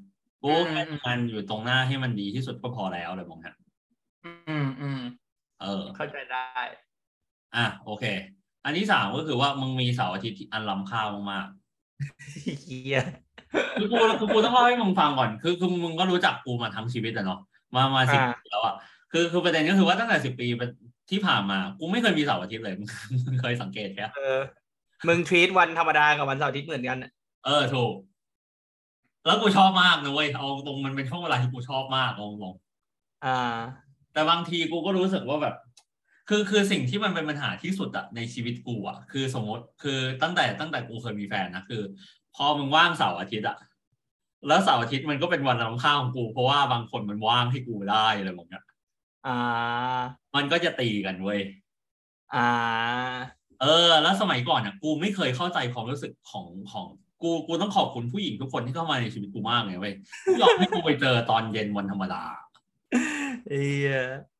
[0.42, 3.56] กูอืมแค่ทำงานอยู่ตรงหน้าให้มันดีที่สุดก็พอแล้วอะไรมองเนี้ย
[4.24, 5.00] อืมอืม
[5.62, 6.60] เออ เข้าใจได้
[7.56, 8.04] อะโอเค
[8.64, 11.02] อันที่สามก็คือว่ามึงมีเสาร์อาทิตย์ที่อันล้ำค่า
[11.32, 11.46] มาก
[12.62, 17.40] เฮียๆคือกูคือกูต้องเล่าให้มึงฟังก่อนคือคือมึงก็รู้จักกูมาทั้งชีวิตอะเนาะ
[17.74, 18.74] มามาสิบปีแล้วอะ
[19.12, 20.46] คือคือประเด็นก็คือว่าตั้งแต่สิบปี
[21.10, 24.38] ที่ผ่านมากูไม่เคยมีเสาร์อาทิตย์เลยมึงเคยสังเกตแค่เออ
[25.08, 27.10] มึงทวีตวันธรรมดากับวันเสาร์อาทิตย์เหมือนกันอะ
[27.44, 27.94] เออถูก
[29.26, 32.56] แล้วกูชอบมากนะเว้ยเอาตรงมันเป็นช่วงเวลาที่กูชอบมากเอาตรง
[33.24, 33.56] อ่า
[34.12, 35.54] แต่บางทีกูก็รู้สึกว่าแบบ
[36.28, 41.82] คือคือสิ่งที่มันเป็นปัญหาที่สุดอะในชีวิตกูอะคือสมมติคือตั้งแต่ตั้งแต่กูเคยมีแฟนนะคือ
[42.36, 43.56] พอมึงว่างเสาร์อาทิตย์อะ
[44.48, 48.64] แล้วเสาร์อาทิตย์มันก็เป็นวันรำค่าของกู เพราะว่าบางคนมันว่างให้กูได้อะไรแบบเนี้ย
[49.26, 50.00] อ่า
[50.34, 51.40] มันก็จะตีกันเว้ย
[52.34, 52.48] อ่า
[53.60, 56.86] เออ แล้วสมัยก่อนอะกูไม่เคยเข้าใจความรู้สึกของของ
[57.22, 62.22] กูกูต้องขอบคุณผู้หญิงทุกคนที่เข้ามาในชีวิตกูมากเลยเว้ยที่ยอมให้กูไปเจอตอนเย็นวันธรรมดา
[63.48, 63.90] เอีย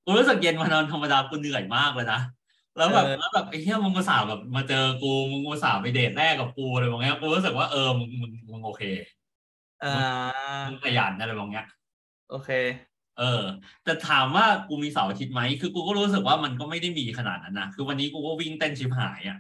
[0.05, 2.21] กูรู้สึกเย็นวันธรรมดากูเหนื่อยมากเลยนะ
[2.77, 8.83] แล้วแบบเออแล้วแบบไอ้เหี้ยมึงมาสาวแบบมาเจอกูมึงมาสาวไปเดทแรกกับกูอะไรแบบเนี้ยกูรู้สึกว่าเออมึงมึงมึงโอเค
[9.85, 9.95] อ่า
[10.69, 11.67] มึงขยันอะไรแบบเนี้ย
[12.31, 12.51] โอเค
[13.21, 13.45] เออ
[13.85, 19.39] แต่ถามว่ากูมีเสาร์อาทิตย์ไหมคือกูก็รู้สึกว่ามันก็ไม่ได้มีขนาดนั้นนะคือวันนี้กูก็วิ่งเต้นชิบหายอะ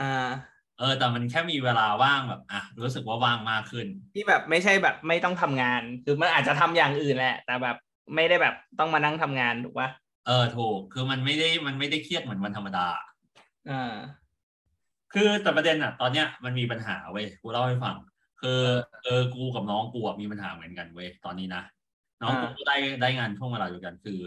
[0.00, 0.30] อ่า
[0.78, 7.76] เออ แต่มันแค่มีเวลาว่างแบบ อะรู้สึกว่าว่างมากขึ้น ที่แบบไม่ใช่แบบไม่ต้องทำงาน คือมันอาจจะทำอย่างอื่นแหละ แต่แบบ
[8.14, 9.88] ไม่ได้แบบต้องมานั่งทำงานถูกปะ
[10.26, 12.86] เออถูก คือมันไม่ได้มันไม่ได้เครียดเหมือนวันธรรมดา
[13.70, 13.94] อ่า
[15.12, 17.96] คือแต่ประเด็นอะ ตอนเนี้ยมันมีปัญหาเว้ยกูเล่าให้ฟัง
[18.40, 18.60] คือ
[19.02, 21.62] เออกูกับน้องกูอะมีปัญหาเหมือนกันเว้ยตอนนี้นะ
[22.22, 24.18] น้องกูอ่าก็ได้ได้งานช่วงเวลาเดียวกัน คือ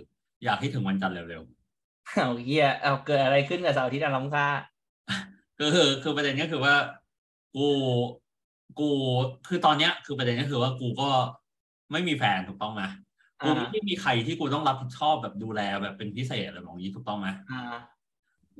[0.45, 1.43] อยากให้ถึงวันจันทร์เร็ว
[2.13, 6.73] เอาเฮียเอาเกิดอะไรขึ้นกับเสาร์อาทิตย์อันล้ำค่าๆคือคือคือประเด็นก็คือว่า
[7.55, 7.67] กู
[8.79, 8.89] กู
[9.47, 11.09] คือตอนเนี้ย คือประเด็นก็คือว่ากูก็
[11.91, 12.83] ไม่มีแฟนถูกต้องไหม
[13.43, 17.61] กูไม่ได้มีใครที่กูต้องรับผิดชอบแบบดูแลแบบเป็นพิเศษอะไรแบบนี้ถูกต้องไหมอ่า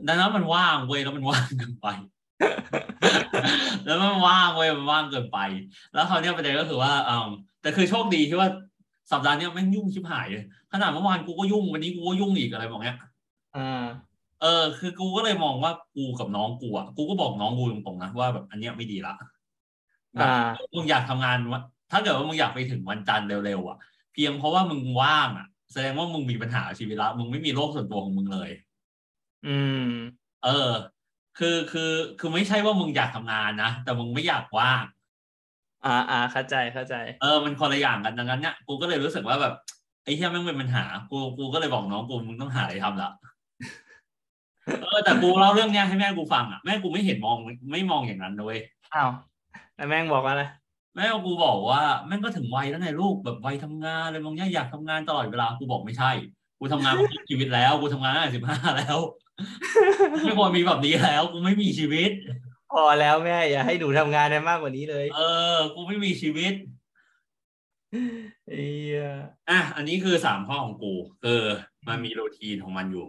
[0.08, 1.88] ดังนั้นมันว่างเว้ยแล้วมันว่างเกินไป
[3.86, 5.40] แล้วมันว่างเว้ยมันว่างเกินไป
[5.94, 7.30] แล้วคราวเนี้ยประเด็นก็คือว่าอืม
[7.62, 8.50] แต่คือโชคดีที่ว่า
[9.12, 12.98] สัปดาห์เนี้ยแม่งยุ่งชิบหายเลยขนาดเมื่อวานกูก็ยุ่งวันนี้กูก็ยุ่งอีกอะไรแบบเนี้ย
[13.56, 13.86] อ่า
[14.42, 19.14] เออ คือกูก็เลยมองว่ากูกับน้องกูอะกูก็บอกน้องกูตรงๆนะว่าแบบอันเนี้ยไม่ดีละ
[20.18, 23.78] แบบอ่ามึงอยากทำงานวะถ้าเกิดว่ามึงอยากไปถึงวันจันทร์เร็วๆอะ
[24.14, 28.50] เพียงเพราะว่ามึงว่างอะ แสดงว่ามึงมีปัญหาชีวิตละมึงไม่มีโลกส่วนตัวของมึงเลย
[29.48, 29.90] อืม
[30.44, 30.72] เออ
[31.38, 34.84] คือคือคือไม่ใช่ว่ามึงอยากทำงานนะแต่มึงไม่อยากว่าง
[35.86, 39.54] อ่าอ่าเข้าใจเข้าใจเออมันคนละอย่างกันดังนั้นเนี่ยกูก็เลยรู้สึกว่าแบบ
[40.04, 43.10] ไอ้เหี้ยแม่งเป็นปัญหา กูกูก็เลยบอกน้องกูมึงต้องหาอะไรทำละ
[44.84, 47.38] เออแต่กูเล่าเรื่องเนี้ยให้แม่กูฟังอะแม่กูไม่เห็นมอง
[47.72, 48.58] ไม่มองอย่างนั้นเลย
[48.96, 49.10] อ้าว
[49.76, 50.44] แล้วแม่งบอกว่าอะไร
[50.96, 56.12] แม่กูบอกว่าแม่งก็ถึงวัยแล้วไงลูกแบบวัยทำงานอะไรบางอย่างอยากทำงานตลอดเวลากูบอกไม่ใช่
[56.60, 59.00] กูทำงานมาครึ่งชีวิตแล้ว กูทำงานตั้งแต่สิบห้าแล้ว
[60.24, 62.12] ไม่ควรมีแบบนี้แล้วกูไม่มีชีวิต
[62.72, 65.22] พอแล้วแม่ อย่าให้หนูทำงานได้มากกว่านี้เลย เอ
[65.56, 66.54] อ กูไม่มีชีวิต
[68.50, 69.00] เอีย
[69.50, 71.42] อะอันนี้คือสามข้อของกูคือ
[71.88, 73.08] มันมีรูทีนของมันอยู่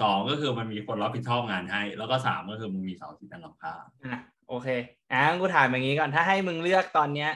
[0.00, 4.68] สองก็คือมันมีคนรับผิดชอบงานให้ แล้วก็สามก็คือมึงมีเสาร์อาที่ตั้งหลังคาอะโอเค
[5.10, 7.30] อะงั้นกูถามอย่างนี้ก่อนถ้าให้มึงเลือกตอนเนี้ย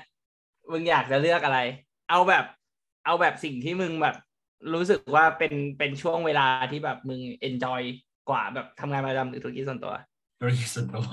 [0.72, 1.58] มึงอยากจะเลือกอะไร
[2.10, 2.44] เอาแบบ
[3.04, 4.16] เอาแบบสิ่งที่มึงแบบ
[4.74, 7.80] รู้สึกว่าเป็นเป็นช่วงเวลาที่แบบมึงเอนจอย
[8.30, 9.94] กว่าแบบทำงานประจำหรือธุรกิจส่วนตัว
[10.40, 11.04] ธุรกิจส่วนตัว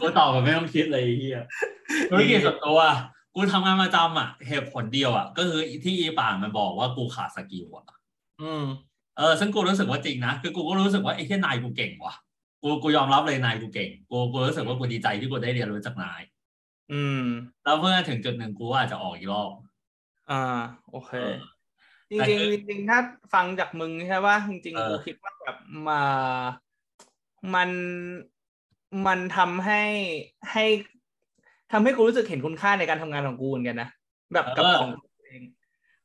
[0.00, 1.42] กูตอบแบบไม่ต้องคิดเลยไอ้เฮีย
[2.10, 2.80] ธุรกิจส่วนตัว
[3.34, 7.84] กูทำงานประจำอะเหตุผลเดียวอะ ก็คือที่อีป่างมันบอกว่ากูขาดสกิลอะ
[8.42, 8.64] อืม
[9.18, 12.14] เออซึ่งกูรู้สึกว่าจริงนะคือกูก็รู้สึกว่าไอ้ที่นายกูเก่งว่ะ
[12.62, 16.20] กูกูยอมรับเลยนายกูเก่งกูกูรู้สึกว่ากูดีใจที่กูได้เรียนรู้จากนาย
[16.92, 17.24] อืม
[17.64, 19.50] แล้วเมื่อถึงจุดหนึ่งกูอาจจะออกอีกรอบ
[20.30, 21.36] อ่า โอเคเออ
[22.10, 22.98] จริงแต่จริงคือจริงๆถ้า
[23.34, 25.56] ฟังจากมึงใช่ป่ะจริงเอๆอกูคิดว่าแบบ
[25.88, 26.02] มา
[27.54, 27.70] มัน
[29.06, 29.82] มันทำให้
[30.52, 30.64] ให้
[31.72, 33.88] ทำให้กูรู้สึกเห็นคุณค่าในการทำงานของกูเหมือนกันนะ
[34.34, 35.42] แบบกับของตัวเอง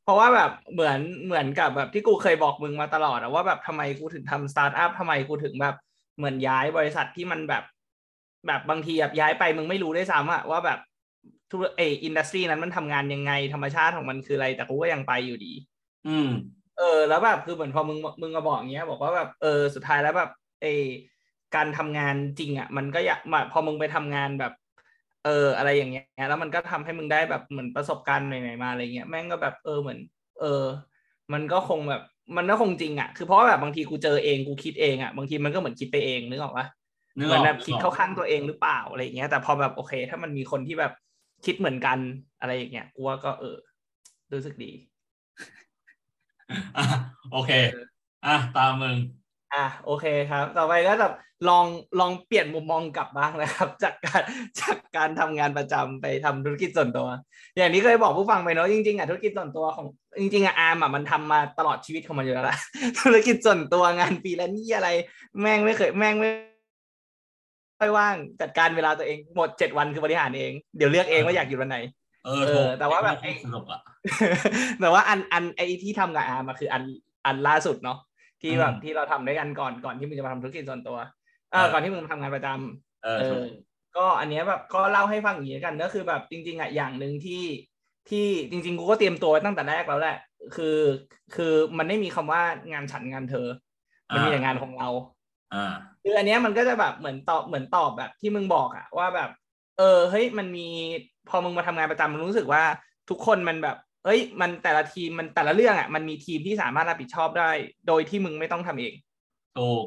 [0.03, 5.75] เพราะว่าแบบเหมือนเหมือนกับแบบที่กูเคยบอกมึงมาตลอดอะว่าแบบทำไมกูถึงทำสตาร์ทอัพทำไมกูถึงแบบ
[6.17, 7.63] เหมือนย้ายบริษัทที่มันแบบ
[8.47, 10.79] แบบบางทีแบบย้ายไปมึงไม่รู้ได้วยซ้ำอะว่าแบบ
[11.51, 15.53] ทุกเออินดัสทรีนั้นมันทำงานยังไงธรรมชาติของมันคืออะไร แต่กูก็ยังไปอยู่ดี
[16.07, 16.29] อืม
[16.77, 20.29] เออ แล้วแบบคือเหมือนพอมึงมึงมาบอกอย่างเงี้ย บอกว่าแบบเออสุดท้ายแล้วแบบ
[20.61, 20.85] เออ
[21.55, 24.53] การทำงานจริงอะมันก็อยากมาพอมึงไปทำงานแบบ
[25.25, 29.99] เอออะไรอย่างเงี้ย แล้วมันก็ทำให้มึงได้แบบเหมือนประสบการณ์ใหม่ๆมาอะไรเงี้ยแม่งก็แบบเออเหมือน
[30.41, 30.63] เออ
[31.33, 32.01] มันก็คงแบบ
[32.37, 36.67] มันก็คงจริงอะคือเพราะว่าแบบบางทีกูเจอเองกูคิดเองอะบางทีมันก็เหมือนคิดไปเองนึกออกปะ
[37.17, 40.93] นึกเหอมืออนกแบบคิดนึกอเข้าอกข้างตัวเองหรือเปล่าอะไรอย่างเงี้ย แต่พอแบบโอเค ถ้ามันมีคนที่แบบ
[41.45, 41.97] คิดเหมือนกัน
[42.39, 43.57] อะไรอย่างเงี้ยกูว่าก็เออ
[44.33, 44.71] รู้สึกดี
[46.77, 46.83] อะ
[47.31, 47.51] โอเค
[48.25, 48.95] อะตามมึง
[49.53, 51.13] อะโอเคครับ ต่อไปก็แบบ
[51.49, 51.65] ลอง
[51.99, 54.23] ลองเปลี่ยนมุมมองกลับบ้างนะครับ จากการ
[54.61, 57.07] จากการทำงานประจำไปทำธุรกิจส่วนตัว
[57.57, 59.85] อย่างที่เคยบอกผู้ฟังไปเนาะจริงๆอะธุรกิจส่วนตัวของ
[60.21, 62.57] จริงๆอะอาร์มอะมันทำมาตลอดชีวิตของมันอยู่แล้วละ
[62.99, 64.89] ธุรกิจส่วนตัวงานฟรีแลนซ์นี่อะไร
[65.41, 66.29] แม่งไม่เคยแม่งไม่
[67.79, 71.77] ค่อยว่างจัดการเวลาตัวเองหมดเจ็ดวันคือบริหารเองเดี๋ยวเลือกเองว่าอยากอยู่วันไหน
[72.25, 73.81] เออเออถูกแต่ว่าแบบไอ้สนุกอะ
[74.79, 76.83] แต่ว่าอันอันไอที่ทำกับอาร์มอะคืออัน
[77.25, 77.97] อันล่าสุดเนาะ
[78.41, 80.97] ที่แบบอืมที่เราทำด้วยกันก่อนก่อนที่มึงจะมาทำธุรกิจส่วนตัว
[81.51, 83.41] เออเออก่อนที่มึงมาทำงานประจำเออเออถูก
[83.97, 87.43] ก็อันเนี้ยแบบก็เล่าให้ฟังอย่างนี้กันก็คือแบบจริง ๆอะอย่างหนึ่งที่
[88.09, 90.17] ที่จริงๆกูก็เตรียมตัวไว้ตั้งแต่แรกแล้วแหละ
[90.55, 90.77] คือ
[91.35, 93.47] คือมันไม่มีคำว่างานฉันงานเธอ
[94.13, 94.89] มันมีแต่งานของเรา
[95.53, 95.73] อ่า
[96.03, 99.29] คืออันเนี้ยมันก็จะแบบเหมือนตอบเหมือนตอบแบบที่มึงบอกอะว่าแบบ
[99.77, 100.67] เออเฮ้ยมันมี
[101.29, 102.63] พอมึงมาทำงานประจำมึงรู้สึกว่า
[103.09, 107.51] ทุกคนมันแบบ เอ้ยมันแต่ละทีมมันแต่ละเรื่องอะมันมีทีมที่สามารถรับผิดชอบได้
[107.87, 108.93] โดยที่มึงไม่ต้องทำเอง
[109.57, 109.85] ถูก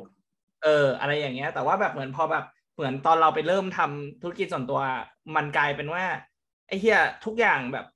[0.65, 4.81] เออ อะไรอย่างเงี้ย แต่ว่าแบบเหมือนพอแบบเหมือนตอนเราไปเริ่มทำธุรกิจส่วนตัว
[5.37, 6.05] มันกลายเป็นว่า
[6.69, 7.87] ไอ้เหี้ยทุกอย่างแบบ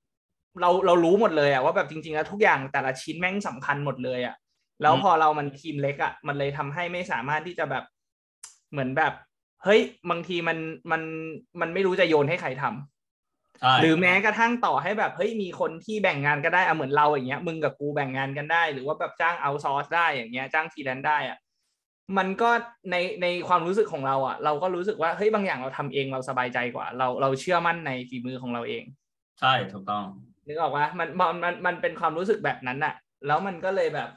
[0.60, 4.36] เราเรารู้หมดเลยอะว่าแบบจริง ๆ แล้วทุกอย่างแต่ละชิ้นแม่งสำคัญหมดเลยอะ
[4.82, 7.84] แล้วพอเรามันทีมเล็กอะมันเลยทำให้ไม่สามารถที่จะแบบ
[8.70, 9.12] เหมือนแบบ
[9.64, 10.58] เฮ้ยบางทีมัน
[10.90, 11.02] มัน
[11.60, 12.93] มันไม่รู้จะโยนให้ใครทำใช่
[13.82, 21.38] หรือแม้กระทั่งต่อให้แบบเฮ้ยมีคนที่แบ่งงานก็ได้อะเหมือนเราอย่างเงี้ยมึงกับกูแบ่งงานกันได้ หรือว่าแบบจ้าง outsource ได้อย่างเงี้ยจ้างฟรีแลนซ์ได้อะ
[22.18, 22.50] มันก็
[22.90, 28.84] ในในความรู้สึกของเราอะเราก็รู้สึกว่าเฮ้ยบางอย่างเราทำเองเราสบายใจกว่า เราเราเชื่อมั่นในฝีมือของเราเอง
[29.40, 30.04] ใช่ถูกต้อง
[30.46, 32.94] นึกออกว่ามันมันมันมันเป็นความรู้สึกแบบนั้นอะ
[33.26, 34.08] แล้วมันก็เลยแบบ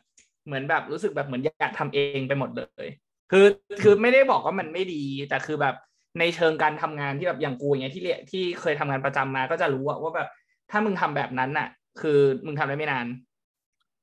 [0.46, 2.86] เหมือนแบบรู้สึกแบบเหมือนอยากทำเองไปหมดเลย
[3.32, 3.46] คือ
[3.82, 5.76] คือไม่ได้บอกว่ามันไม่ดีแต่คือแบบ
[6.20, 10.30] ในเชิงการทำงานที่แบบอย่างกูอย่างเงี้ยที่เรียที่เคยทำงานประจำมาก็จะรู้อะว่าแบบ
[10.72, 11.68] ถ้ามึงทำแบบนั้นอะ
[12.02, 13.08] คือมึงทำได้ไม่นาน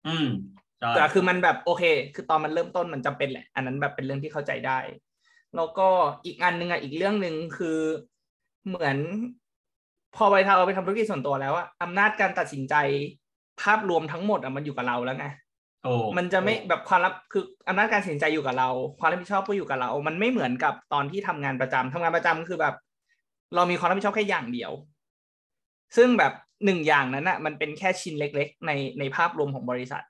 [0.07, 0.27] อืม
[0.81, 1.83] ใช่แต่คือมันแบบโอเค
[2.15, 4.79] คือตอนมันเริ่มต้นมันจำเป็นแหละ อันนั้นแบบเป็นเรื่องที่เข้าใจได้
[5.57, 5.89] แล้วก็
[6.25, 7.79] อีกอันหนึ่งอะอีกเรื่องหนึ่งคือ
[8.67, 8.99] เหมือน
[10.17, 12.75] พอไปทำเอาไปทำธุรกิจส่วนตัวแล้วอะอำนาจการตัดสินใจ
[13.61, 15.44] ภาพรวมทั้งหมดอะมันอยู่กับเราแล้วไงโอ้
[16.17, 18.69] มันจะไม่แบบความรับคืออำนาจการตัดสินใจอยู่กับเรา
[19.01, 22.75] ความรับผิดชอบก็อยู่กับเรา มันไม่เหมือนกับตอนที่ทำงานประจำทำงานประจำคือแบบ
[23.55, 24.73] เรามีความรับผิดชอบแค่อย่างเดียว
[25.97, 26.33] ซึ่งแบบ
[26.65, 30.03] หนึ่งอย่างนั้นอะ มันเป็นแค่ชิ้นเล็ก ๆ ในในภาพรวมของบริษัท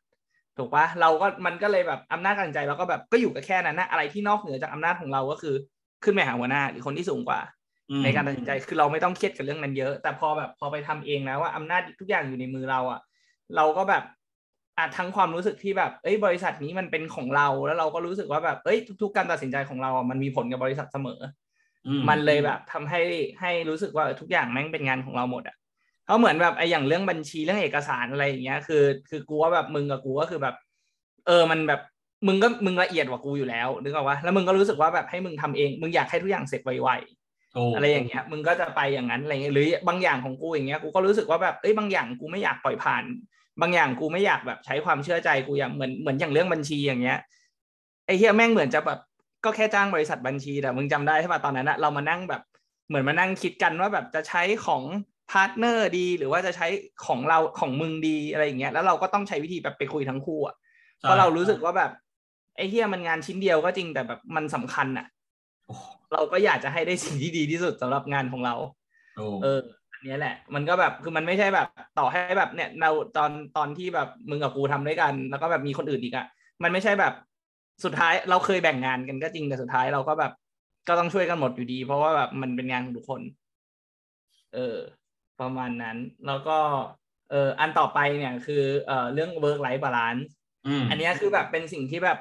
[0.57, 5.55] ถูกปะเราก็มันก็เลยแบบอำนาจการตัดสินใจเราก็แบบก็อยู่กับแค่นั้นนะอะไรที่นอกเหนือจากอำนาจของเราก็คือ
[6.05, 7.41] ขึ้นไปหาหัวหน้าหรือคนที่สูงกว่า
[7.91, 13.01] อืมในการตัดสินใจคือเราไม่ต้องเครียดกับเรื่องนั้นเยอะ แต่พอแบบพอไปทำเองนะว่าอำนาจทุกอย่างอยู่ในมือเราอะ
[13.57, 14.05] เราก็แบบ
[14.79, 21.21] อาทั้งความรู้สึกที่แบบ เอ้ย บริษัทนี้มันเป็นของเรา แล้วเราก็รู้สึกว่าแบบ เอ้ย ทุกๆ การตัดสินใจของเราอะมันมีผลกับบริษัทเสมอ
[21.87, 23.01] อืมันเลยแบบทำให้
[23.41, 25.57] ให้รู้สึกว่าทุกอย่างแม่งเป็นงานของเราหมดอะ
[26.07, 30.55] เขาเหมือนแบบไอ้อย่างเรื่องบัญชีเรื่องเอกสารอะไรอย่างเงี้ย คือ คือกูว่าแบบมึงกับกูก็คือแบบ
[31.27, 31.81] เออ มันแบบ
[32.27, 43.05] มึงก็มึงละเอียดกว่ากูอยู่แล้วนึกออกปะแล้วมึงก็รู้สึกว่าแบบให้มึงทำเอง มึงอยากให้ทุกอย่างเสร็จไวๆโอ้อะไรอย่างเงี้ย มึงก็จะไปอย่างนั้นอะไรเงี้ยหรือบางอย่างของกูอย่างเงี้ยกูก็รู้สึกว่าแบบเอ้ยบางอย่างกูไม่อยากปล่อยผ่าน
[43.61, 47.19] บางอย่างกูไม่อยากแบบใช้ความเชื่อใจกูอย่างเหมือนเหมือนอย่างเรื่องบัญชีอย่างเงี้ย
[48.07, 49.01] ไอ้เหี้ยแม่งเหมือนจะแบบ
[49.45, 52.43] ก็แค่จ้างบริษัทบัญชีแต่มึงจำได้ใช่ป่ะตอนนั้นอะเรามานั่งแบบ
[52.89, 54.83] เหมือนมานั่งคิดกันว่าแบบจะใช้ของ
[55.31, 56.67] partner ดี หรือว่าจะใช้
[57.07, 60.55] ของเราของมึงดีอะไรอย่างเงี้ยแล้วเราก็ต้องใช้วิธีแบบไปคุยทั้งคู่อะ
[61.01, 61.91] เพราะเรารู้สึกว่าแบบ
[62.57, 65.07] ไอ้เหี้ยมันงานชิ้นเดียวก็จริงแต่แบบมันสำคัญอะ
[65.67, 65.77] โอ้
[66.13, 68.55] เราก็อยากจะให้ได้สิ่งที่ดีที่สุดสำหรับงานของเรา
[69.17, 76.27] โอ้เอออั นเนี้ยแหละ มันก็แบบคือมันไม่ใช่แบบ ต่อให้แบบเนี่ยเราตอนตอนที่แบบมึงกับกูทำด้วยกัน แล้วก็แบบมีคนอื่นอีกอะ
[76.63, 77.15] มันไม่ใช่แบบ
[77.85, 80.33] สุดท้ายเราเคยแบ่งงานกันก็จริงแต่สุดท้ายเราก็แบบ
[80.89, 83.21] ก็ต้องช่วยกันหมดอยู่ดี เพราะว่าแบบมันเป็นงานของทุกคน
[84.55, 84.79] เออ
[85.41, 86.59] ประมาณนั้น แล้วก็
[87.31, 90.25] เอออันต่อไปเนี่ย คือเอ่อเรื่อง work life balance
[90.67, 92.19] อืมอันเนี้ยคือแบบเป็นสิ่งที่แบบ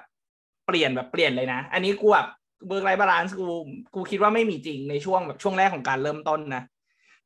[0.68, 2.28] เปลี่ยนแบบเปลี่ยนเลยนะ อันนี้กูแบบ
[2.68, 3.48] work life balance กู
[3.96, 6.64] กูคิดว่าไม่มีจริงในช่วงแบบช่วงแรกของการเริ่มต้นนะ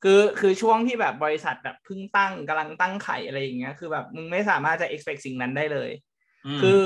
[0.04, 5.90] คือคือช่วงที่แบบบริษัทแบบเพิ่งตั้งกำลังตั้งไข่อะไรอย่างเงี้ยคือแบบมึงไม่สามารถจะ expect สิ่งนั้นได้เลย
[6.58, 6.82] มคือ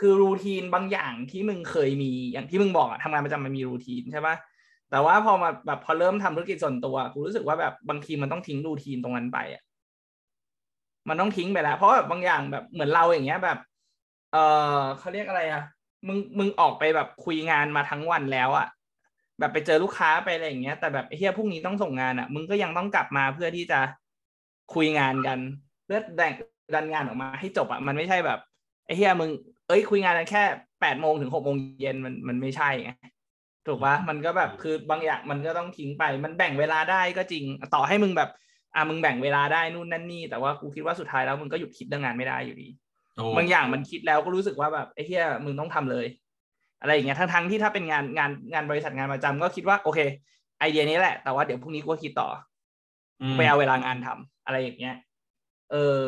[0.00, 4.36] คือรูทีนบางอย่างที่มึงเคยมีอย่างที่มึงบอกอะทำงานประจำมันมีรูทีนใช่ปะ
[4.90, 9.62] แต่ว่าพอมาแบบพอเริ่มทำธุรกิจส่วนตัวกูรู้สึกว่าแบบบางทีมันต้องทิ้งรูทีนตรงนั้นไปอะ
[11.08, 13.58] มันต้องทิ้งไปแล้ว เพราะแบบบางอย่างแบบเหมือนเราอย่างเงี้ยแบบ
[14.32, 14.36] เอ
[14.76, 15.62] อเขาเรียกอะไรอะ
[16.06, 18.66] มึงมึงออกไปแบบคุยงานมาทั้งวันแล้วอะ
[19.40, 23.80] แบบไปเจอลูกค้าไปอะไรอย่างเงี้ย แต่แบบไอ้เฮียพรุ่งนี้ต้องส่งงานอะมึงก็ยังต้องกลับมาเพื่อที่จะ
[24.74, 25.38] คุยงานกัน
[25.84, 26.32] เพื่อแบ่ง
[26.74, 28.38] ดันงานออกมาให้จบอะมันไม่ใช่แบบ
[28.86, 29.30] ไอ้เฮียมึง
[29.68, 30.42] เอ้ยคุยงานกันแค่
[30.80, 32.90] แปดโมงถึงหกโมงเย็นมันมันไม่ใช่ไง
[33.66, 38.30] ถูกปะมันก็แบบคือบางอย่างมันก็ต้องทิ้งไป มันแบ่งเวลาได้ก็จริง ต่อให้มึงแบบ
[38.74, 42.68] อะมึงแบ่งเวลาได้นู่นนั่นนี่แต่ว่ากูคิดว่าสุดท้ายแล้วมึงก็หยุดคิดเรื่องงานไม่ได้อยู่ดี
[43.16, 46.06] โอ้บางอย่างมันคิดแล้วก็รู้สึกว่าแบบไอ้เหี้ยมึงต้องทำเลย
[46.80, 50.00] อะไรอย่างเงี้ยทั้งทั้งๆที่ถ้าเป็นงานงานงานบริษัทงานประจำก็คิดว่าโอเค
[50.58, 52.28] ไอเดียนี้แหละ แต่ว่าเดี๋ยวพรุ่งนี้กูก็คิดต่อ
[53.30, 54.96] มไปเอาเวลางานทำอะไรอย่างเงี้ย
[55.72, 56.06] เออ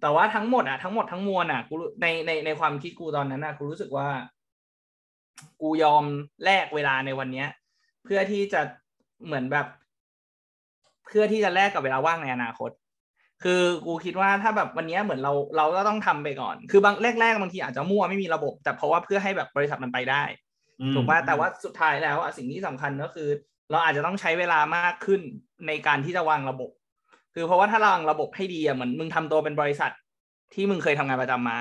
[0.00, 4.08] แต่ว่าทั้งหมดอะทั้งหมดทั้งมวลอะกูรู้ในในในความคิดกูตอนนั้นอะกูรู้สึกว่า
[5.60, 6.04] กูยอม
[6.44, 7.48] แลกเวลาในวันเนี้ย
[8.04, 8.60] เพื่อที่จะ
[9.26, 9.66] เหมือนแบบ
[11.06, 12.70] เพื่อที่จะแลกกับเวลาว่างในอนาคต
[13.44, 20.22] คือกูคิดว่าถ้าแบบวันเนี้ยเหมือนเราเราก็ต้องทำไปก่อน คือบางแรกๆบางทีอาจจะมั่วไม่มีระบบ แต่เพราะว่าเพื่อให้แบบบริษัทมันไปได้
[20.80, 23.28] อืมถูกป่ะแต่ว่าสุดท้ายแล้วอะสิ่งที่สำคัญก็คือ
[23.70, 25.20] เราอาจจะต้องใช้เวลามากขึ้น
[25.66, 26.70] ในการที่จะวางระบบ
[27.34, 29.92] คือเพราะว่าถ้าเราวางระบบให้ดีอะเหมือนมึงทำตัวเป็นบริษัท
[30.54, 31.58] ที่มึงเคยทำงานประจำมา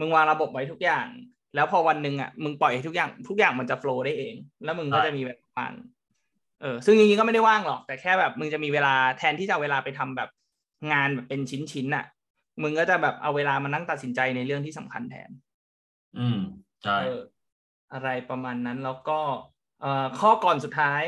[0.00, 1.06] มึงวางระบบไว้ทุกอย่าง
[1.54, 4.34] แล้วพอวันหนึ่งอะมึงปล่อยให้ทุกอย่าง ทุกอย่างมันจะโฟล์ได้เอง
[4.64, 5.72] แล้วมึงก็จะมีแบบว่าง
[6.60, 10.28] เออซึ่งจริงๆก็ไม่ได้ว่างหรอก แต่แค่แบบมึงจะมีเวลาแทนที่จะเอาเวลาไปทำแบบ
[10.92, 12.04] งานแบบเป็นชิ้นๆน่ะ
[12.62, 15.30] มึงก็จะแบบเอาเวลามานั่งตัดสินใจในเรื่องที่สำคัญแทน
[16.18, 16.38] อืม
[16.84, 17.20] ใช่เออ
[17.92, 19.18] อะไรประมาณนั้นแล้วก็
[19.80, 21.02] เอ่อข้อก่อนสุดท้าย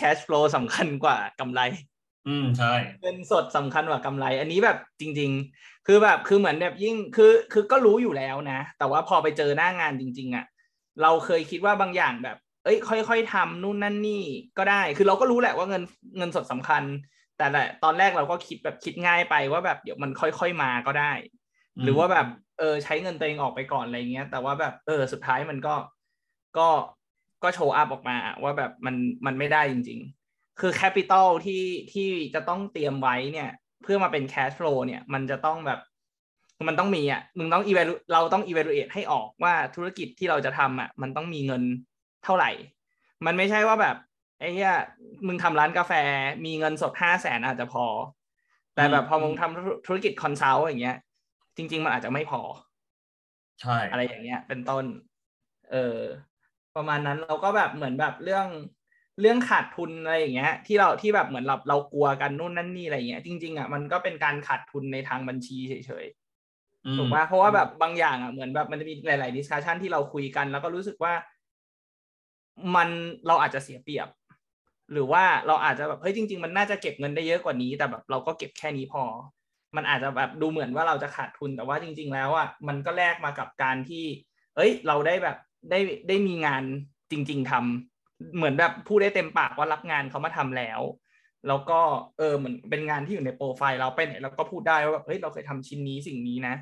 [0.00, 1.60] cash flow สำคัญกว่ากำไร
[2.28, 10.44] อืมใช่เงินสดสำคัญกว่ากำไร อันนี้แบบจริง ๆ คือแบบคือเหมือนแบบยิ่งคือคือก็รู้อยู่แล้วนะ แต่ว่าพอไปเจอหน้างานจริง ๆอะ่ะ
[11.02, 14.22] เราเคยคิดว่าบางอย่างแบบ เอ้ย ค่อย ๆทำนู่นนั่นนี่
[14.58, 15.82] ก็ได้ คือเราก็รู้แหละว่าเงิน
[16.18, 16.82] เงินสดสำคัญ
[17.38, 21.12] แต่แหละตอนแรกเราก็คิดแบบคิดง่ายไปว่าแบบเดี๋ยวมันค่อยๆมาก็ได้
[21.84, 22.26] หรือว่าแบบ
[22.58, 25.74] เออใช้เงินตัวเองออกไปก่อนอะไรเงี้ย แต่ว่าแบบเออสุดท้ายมันก็
[26.58, 26.68] ก็
[27.42, 33.50] ก็ show up ออกมาว่าแบบมันมันไม่ได้จริง ๆ คือ capital ที่ที่จะต้องเตรียมไว้เนี่ย
[33.82, 35.80] เพื่อมาเป็น cash flow เนี่ยมันจะต้องแบบ
[36.68, 41.62] มันต้องมีอะมึงต้อง evalu เราต้อง evaluate ให้ออกว่าธุรกิจที่เราจะทำอะ มันต้องมีเงิน
[42.24, 42.50] เท่าไหร่
[43.26, 43.96] มันไม่ใช่ว่าแบบ
[44.42, 44.74] ไอ้เหี้ย
[45.26, 45.92] มึงทำร้านกาแฟ
[46.44, 47.84] มีเงินสดห้าแสนอาจจะพอ
[48.74, 50.96] แต่แบบพอมึงทำธุรกิจ consult อย่างเงี้ย
[51.56, 52.40] จริง ๆ มันอาจจะไม่พอ
[53.60, 54.84] ใช่ อะไรอย่างเงี้ย เป็นต้น
[55.70, 55.98] เออ
[56.76, 58.46] ประมาณนั้นเราก็แบบเหมือนแบบเรื่อง
[59.20, 71.14] เรื่องขาดทุนอะไรอย่างเงี้ย ที่เราที่แบบเหมือนเราเรากลัวกันนู่นนั่นนี่อะไรเงี้ยจริงๆอะมันก็เป็นการขาดทุนในทางบัญชีเฉยๆถูกป่ะเพราะว่าแบบบางอย่างอะเหมือนแบบมันจะมีหลายๆ discussion ที่เราคุยกัน แล้วก็รู้สึกว่า
[72.74, 72.88] มัน
[73.26, 74.08] เราอาจจะเสียเปรียบ
[74.92, 79.04] หรือว่าเราอาจจะแบบเฮ้ยจริง ๆ มันน่าจะเก็บเงินได้เยอะกว่านี้ แต่แบบเราก็เก็บแค่นี้พอ
[79.76, 84.04] มันอาจจะแบบดูเหมือนว่าเราจะขาดทุนแต่ว่าจริง ๆ แล้วอะมันก็แลกมากับการที่
[84.56, 85.36] เอ้ย เราได้แบบ
[85.70, 85.78] ได้
[86.08, 86.62] ได้มีงาน
[87.10, 90.80] จริง ๆทำเหมือนแบบพูดได้เต็มปากว่ารับงานเขามาทำแล้ว
[91.48, 91.80] แล้วก็
[92.18, 96.54] เออเหมือนเป็นงานที่อยู่ในโปรไฟล์เราไปไหนเราก็พูดได้ว่าแบบเฮ้ยเราเคยทำชิ้นนี้สิ่งนี้นะ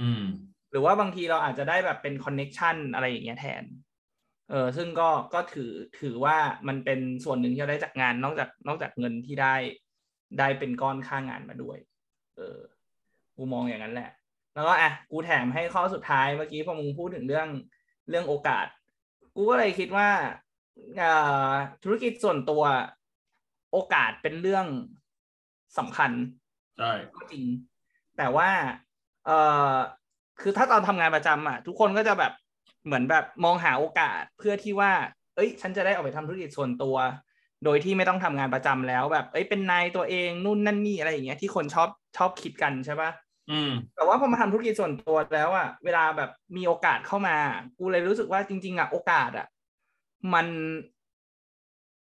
[0.00, 0.24] อืม
[0.70, 3.62] หรือว่าบางทีเราอาจจะได้แบบเป็นคอนเน็ชันอะไรอย่างเงี้ยแทน
[4.50, 6.36] เออซึ่งก็ก็ถือถือว่า
[6.68, 9.54] มันเป็นส่วนหนึ่งที่เราได้จากงานนอกจากนอกจากเงินที่ได้
[10.38, 11.78] ได้เป็นก้อนค่างานมาด้วย
[12.36, 12.58] เออ
[13.36, 14.10] กูมองอย่างนั้นแหละ
[14.54, 17.48] แล้วก็อะกูแถมให้ข้อสุดท้ายเมื่อกี้พอมึงพูดถึงเรื่อง
[18.08, 18.66] เรื่องโอกาส
[19.36, 20.08] กูก็เลยคิดว่า
[21.82, 22.62] ธุรกิจส่วนตัว
[23.72, 24.66] โอกาสเป็นเรื่อง
[25.78, 26.12] สำคัญ
[26.78, 27.44] ใช่ก็จริง
[28.18, 28.50] แต่ว่า
[29.26, 29.30] เอ
[29.72, 29.74] อ
[30.40, 32.32] คือถ้าตอนทำงานประจำอะ ทุกคนก็จะแบบ
[32.84, 34.92] เหมือนแบบมองหาโอกาสเพื่อที่ว่า
[35.36, 36.96] เอ้ย ฉันจะได้ออกไปทำธุรกิจส่วนตัว
[37.64, 43.10] โดยที่ไม่ต้องทำงานประจำแล้วแบบ เอ้ยเป็นนายตัวเองนู่นนั่นนี่อะไรอย่างเงี้ยที่คนชอบชอบคิดกันใช่ปะ
[43.50, 47.36] อืม แต่ว่าพอมาทำธุรกิจส่วนตัวแล้วอะเวลาแบบมีโอกาสเข้ามา
[47.78, 49.46] กูเลยรู้สึกว่าจริง ๆอะโอกาสอะ
[50.34, 50.46] มัน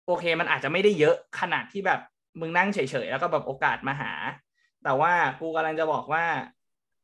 [0.06, 2.00] โอเคมันอาจจะไม่ได้เยอะขนาดที่แบบ
[2.40, 4.12] มึงนั่งเฉยๆแล้วก็แบบโอกาสมาหา
[4.84, 6.24] แต่ว่ากูกำลังจะบอกว่า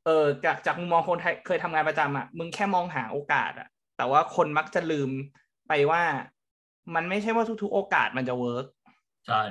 [0.08, 5.10] เออจากจากมุมมองคนเคยทำงานประจำอะมึงแค่มองหาโอกาสอะแต่ว่าคนมักจะลืม
[5.68, 6.02] ไปว่า
[6.94, 8.66] มันไม่ใช่ว่าทุก ๆ โอกาสมันจะ work
[9.26, 9.42] ใช่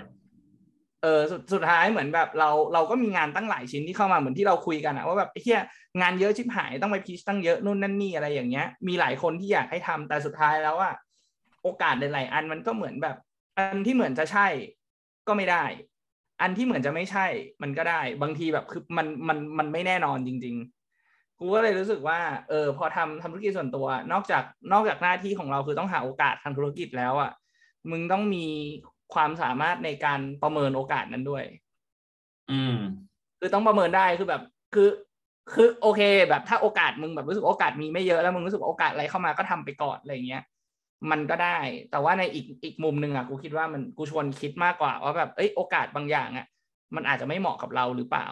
[1.03, 5.61] เออสุดสุดท้ายเหมือนแบบเราเราก็มีงานตั้งหลายชิ้นที่เข้ามาเหมือนที่เราคุยกันอะว่าแบบเหี้ย
[6.01, 10.93] งานเยอะชิบหายต้องไป pitch ตั้งเยอะนู่นนั่นนี่อะไรอย่างเงี้ย มีหลายคนที่อยากให้ทำแต่สุดท้ายแล้วอะ
[11.63, 13.15] โอกาสหลายๆอันมันก็เหมือนแบบ
[13.57, 14.47] อันที่เหมือนจะใช่
[15.27, 15.63] ก็ไม่ได้
[16.41, 17.25] อันที่เหมือนจะไม่ใช่
[17.61, 20.55] มันก็ได้ บางทีแบบคือมันมันมันไม่แน่นอนจริง
[20.97, 22.19] ๆ กูก็เลยรู้สึกว่า
[22.49, 27.31] เออ พอทำทำธุรกิจส่วนตัว นอกจากนอกจากหน้าที่ของเราคือต้องหาโอกาสทางธุรกิจแล้วอะ
[27.91, 28.45] มึงต้องมี
[29.13, 31.43] ความสามารถในการประเมินโอกาสนั้นด้วย
[32.51, 32.75] อืม
[33.39, 34.41] คือต้องประเมินได้คือแบบ
[34.73, 34.89] คือ
[35.53, 40.43] คือโอเค แบบถ้าโอกาสมึงแบบรู้สึกโอกาสมีไม่เยอะแล้วมึงรู้สึกโอกาสอะไรเข้ามาก็ทำไปก่อนอะไรเงี้ย
[41.11, 41.57] มันก็ได้
[41.91, 46.47] แต่ว่าในอีกอีกมุมหนึ่งอะกูคิดว่ามันกูชวนคิดมากกว่าว่าแบบเอ้ยโอกาสบางอย่างอะ
[46.95, 48.27] มันอาจจะไม่เหมาะกับเราหรือเปล่า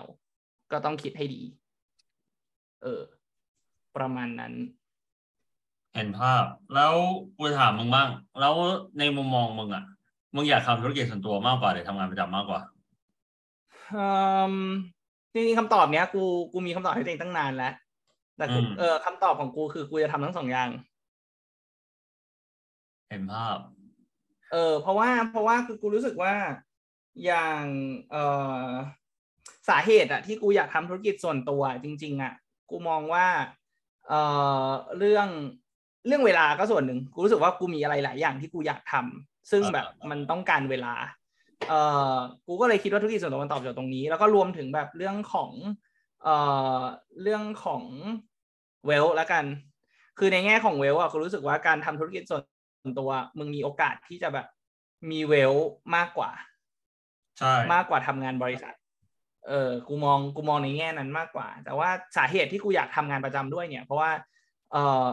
[0.72, 1.42] ก็ต้องคิดให้ดี
[2.84, 3.02] เออ
[3.96, 4.54] ประมาณนั้น
[5.94, 6.44] เห็นภาพ
[6.76, 6.94] แล้ว
[7.38, 8.54] กูถามมึงบ้าง แล้ว
[9.00, 9.84] ในมุมมองมึงอะ
[10.36, 12.62] มึงอยากทำธุรกิจส่วนตัวมากกว่าหรือทำงานประจำมากกว่า
[13.96, 14.08] อื
[14.52, 14.56] ม
[15.34, 16.24] จริงๆคำตอบเนี้ย กู
[16.54, 17.74] กูมีคำตอบให้ตัวเองตั้งนานแล้ว
[18.38, 20.70] แต่กูอืมเออคำตอบของกูคือกูจะทำทั้งสองอย่าง
[23.10, 23.58] เห็นภาพ
[24.52, 26.34] เออ เพราะว่าเพราะว่าคือกูรู้สึกว่า
[27.26, 27.64] อย่าง
[28.12, 28.16] เอ
[28.66, 28.70] อ
[29.70, 32.34] สาเหตุอะที่กูอยากทำธุรกิจส่วนตัวจริง ๆอะ
[32.70, 33.26] กูมองว่า
[34.08, 34.14] เอ
[34.66, 35.28] อเรื่อง
[36.08, 40.94] เรื่องเวลาก็ส่วนหนึ่งกูรู้สึกว่ากูมีอะไรหลายอย่างที่กูอยากทำซึ่งแบบมันต้องการเวลา
[41.70, 41.74] เอ
[42.14, 42.16] อ
[42.48, 45.52] กูก็เลยคิดว่าธุรกิจส่วนตัวมันตอบโจทย์ตรงนี้ แล้วก็รวมถึงแบบเรื่องของ
[46.24, 46.28] เอ
[46.80, 46.82] อ
[47.22, 47.84] เรื่องของ
[48.86, 49.46] เวลแล้วกัน
[50.18, 52.55] คือในแง่ของเวลอะกูรู้สึกว่าการทำธุรกิจส่วนส่
[52.86, 54.48] วนตัวมึงมีโอกาสที่จะแบบ
[55.12, 55.54] มีเวล
[55.96, 56.32] มากกว่า
[57.40, 58.76] ใช่ มากกว่าทำงานบริษัท
[59.48, 64.12] เออ กูมองกูมองในแง่นั้นมากกว่า แต่ว่าสาเหตุที่กูอยากทำงานประจำด้วยเนี่ย เพราะว่า
[64.72, 65.12] เออ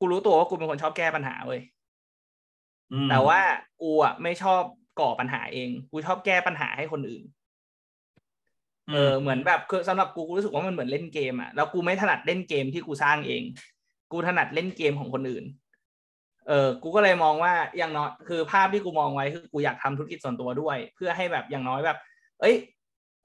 [0.00, 1.60] กูรู้ตัวว่ากูเป็นคนชอบแก้ปัญหาเว้ย
[2.92, 3.40] อืมแต่ว่า
[3.82, 4.62] กูอะไม่ชอบ
[5.00, 7.24] ก่อปัญหาเอง กูชอบแก้ปัญหาให้คนอื่น
[8.92, 13.42] เออ เหมือนแบบคือสำหรับกูกูรู้สึกว่ามันเหมือนเล่นเกมอะ แล้วกูไม่ถนัดเล่นเกมที่กูสร้างเอง
[14.12, 15.44] กูถนัดเล่นเกมของคนอื่น
[16.48, 21.98] เออกูก็เลยมองว่าอย่างน้อยคือภาพที่กูมองไว้คือกูอยากทำธุรกิจส่วนตัวด้วย เพื่อให้แบบอย่างน้อยแบบ
[22.40, 22.56] เอ้ย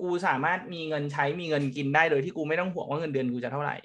[0.02, 3.76] กูสามารถมีเงินใช้มีเงินกินได้โดยที่กูไม่ต้องห่วงว่าเงินเดือนกูจะเท่าไหร่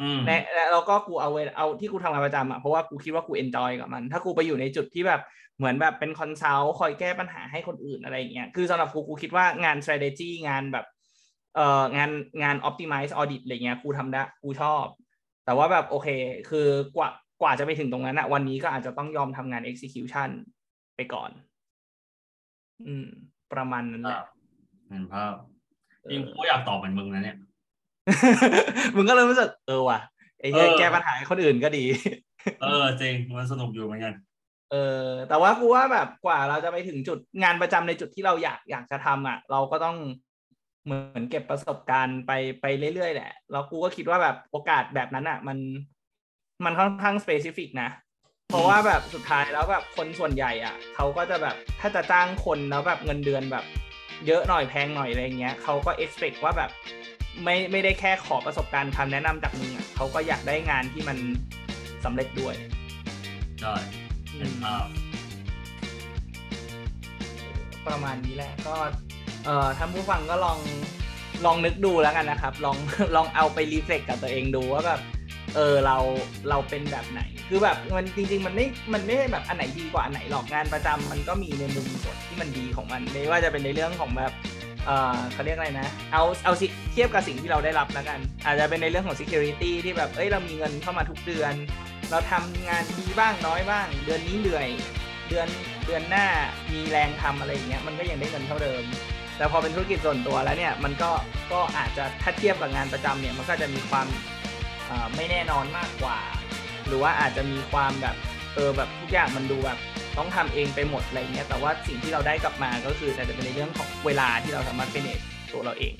[0.00, 0.40] อืมและ
[0.72, 5.20] แล้วก็กูเอาเวลเอาที่กูทำงานประจำอะเพราะว่ากูคิดว่ากู enjoy กับมัน ถ้ากูไปอยู่ในจุดที่แบบ
[5.58, 10.86] เหมือนแบบเป็น consult คอยแก้ปัญหาให้คนอื่นอะไรอย่างเงี้ยคือสำหรับกูกูคิดว่างาน strategy งานแบบ
[11.56, 12.10] เอ่องาน
[12.42, 14.84] งาน optimize audit อะไรเงี้ยกูทำได้กูชอบ
[15.44, 16.08] แต่ว่าแบบโอเค
[16.50, 17.10] คือกว่า
[17.40, 20.30] กว่าจะไปถึงตรงนั้นอะวันนี้ก็อาจจะต้องยอมทำงาน execution
[20.96, 21.30] ไปก่อน
[22.86, 23.06] อืม
[23.52, 24.20] ประมาณนั้นแหละ
[24.88, 25.34] เห็นภาพ
[26.10, 27.38] จริงกูอยากตอบเหมือนมึงนะเนี่ย
[28.96, 29.98] มึงก็เลยรู้สึกเออว่ะ
[30.40, 31.84] ไอ้เหี้ยเออแก้ปัญหาให้คนอื่นก็ดี
[32.62, 34.14] เออจริงมันสนุกอยู่เหมือนกัน
[34.70, 39.96] เออแต่ว่ากูว่าแบบกว่าเราจะไปถึงจุดงานประจำในจุดที่เราอยากอยากจะทำอะ เราก็ต้อง
[40.84, 45.58] เหมือนเก็บประสบการณ์ไปไปเรื่อยๆแหละ แล้วกูก็คิดว่าแบบโอกาสแบบนั้นอะ มัน
[46.64, 47.88] มันค่อนข้างสเปซิฟิกนะ
[48.48, 53.64] เพราะว่าแบบสุดท้ายแล้วแบบคนส่วนใหญ่อะเขาก็จะแบบถ้าจะจ้างคนแล้วแบบเงินเดือนแบบ
[54.26, 56.70] เยอะหน่อยแพงหน่อยอะไรเงี้ยเขาก็ expect ว่าแบบ
[57.44, 61.18] ไม่ไม่ได้แค่ขอประสบการณ์คำแนะนำจากมึงอะเขาก็อยากได้งานที่มัน
[62.04, 62.54] สำเร็จด้วย
[63.60, 63.74] ใช่
[64.36, 64.86] เห็นภาพ
[67.88, 68.74] ประมาณนี้แหละก็
[69.44, 70.58] เอ่อท่านผู้ฟังก็ลอง
[71.44, 72.76] ลองนึกดูแล้วกันนะครับ ลอง
[73.16, 75.00] ลองเอาไปรีเฟล็กกับตัวเองดูว่าแบบ
[75.56, 75.96] เออเรา
[76.50, 84.32] เราเป็นแบบไหน คือแบบมันจริง ๆ มันไม่มันไม่ได้แบบอันไหนดีกว่าอันไหนหรอกงานประจำมันก็มีในมุมส่วนที่มันดีของมันไม่ว่าจะเป็นในเรื่องของแบบ
[84.86, 91.54] เอ่อเขาเรียกอะไรนะ เอาเอาสิเทียบกับสิ่งที่เราได้รับแล้วกัน อาจจะเป็นในเรื่องของ security ที่แบบเอ้ยเรามีเงินเข้ามาทุกเดือน
[92.10, 94.68] เราทำงานดีบ้างน้อยบ้าง เดือนนี้เหนื่อย
[95.28, 95.48] เดือน
[95.86, 96.26] เดือนหน้า
[96.72, 98.82] มีแรงทำอะไรอย่างเงี้ยมันก็ยังได้เงินเท่าเดิม
[99.36, 101.10] แต่พอเป็นธุรกิจส่วนตัวแล้วเนี่ยมันก็
[101.52, 104.06] ก็อาจจะถ้าเทียบกับงานประจำเนี่ยมันก็จะมีความ
[105.16, 106.18] ไม่แน่นอนมากกว่า
[106.86, 108.16] หรือว่าอาจจะมีความแบบ
[108.54, 109.78] เออแบบทุกอย่างมันดูแบบ
[110.18, 115.04] ต้องทำเองไปหมดอะไรเงี้ยแต่ว่าสิ่งที่เราได้กลับมาก็คือแต่จะเป็นในเรื่องของเวลาที่เราสามารถเป็น
[115.52, 115.94] ตัวเราเอง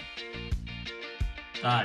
[1.63, 1.77] ใช่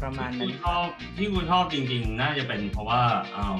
[0.00, 0.86] ประมาณนั้นชอบ
[1.16, 3.00] ที่กูชอบจริง ๆ น่าจะเป็นเพราะว่า
[3.36, 3.56] อ่า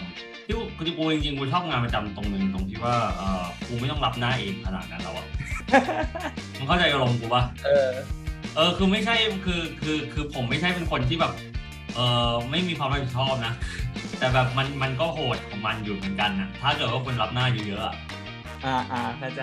[0.47, 5.27] ที่กูที่กูจริงๆกูชอบงานประจำตรงนึงตรงที่ว่าเออกูไม่ต้องรับหน้าเองขนาดนั้นแล้วอะ
[6.59, 7.89] มึงเข้าใจอารมณ์กูปะเออ
[8.57, 11.33] เออคือไม่ใช่คือคือคือผมไม่ใช่เป็นคนที่แบบ
[11.97, 13.55] เออไม่มีความรับผิดชอบนะ
[14.19, 17.95] แต่แบบมันมันก็โหดของมันอยู่เหมือนกันนะถ้าเกิดว่าคนรับหน้าเยอะๆอะ
[18.67, 19.43] อ่าอ่าเข้าใจ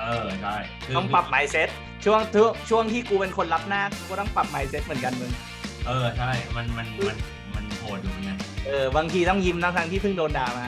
[0.00, 0.54] เออใช่
[0.86, 1.68] คืต้องปรับ mindset
[2.04, 5.32] ช่วงช่วงช่วงที่กูเป็นคนรับหน้ากูก็ต้องปรับ mindset เหมือนกันมึง
[5.86, 7.16] เออใช่มันมันมัน
[7.54, 10.66] มันโหดอยู่เหมือนกันเออบางทีต้องยิ้มทั้งทที่เพิ่งโดนด่ามา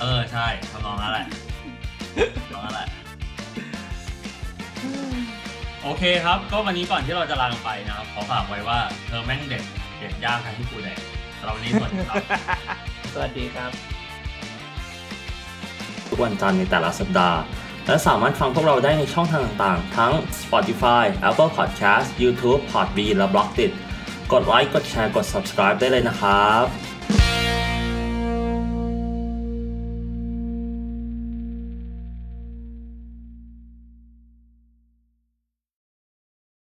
[0.00, 1.26] เออใช่ทำนองนั้นแหละ
[2.38, 2.88] ทำนองนั้นแหละ
[5.82, 9.62] โอเคครับ ก็วันนี้ก่อนที่เราจะลาไปนะครับขอฝากไว้ว่าเธอแม่งเด็ด
[9.98, 10.98] เด็ดยากทางที่กูแดก
[11.38, 12.22] สำหรับวันนี้สวัสดีครับ
[13.12, 13.70] สวัสดีครับ
[16.08, 17.38] ทุกวันจันทร์ในแต่ละสัปดาห์
[17.86, 23.70] และสามารถฟังพวกเราได้ในช่องทางต่างๆ ทั้ง Spotify, Apple Podcast, YouTube, Podbean และ b l o g d i t
[24.32, 26.64] กดไลค์กดแชร์กด subscribe ได้เลยนะครับ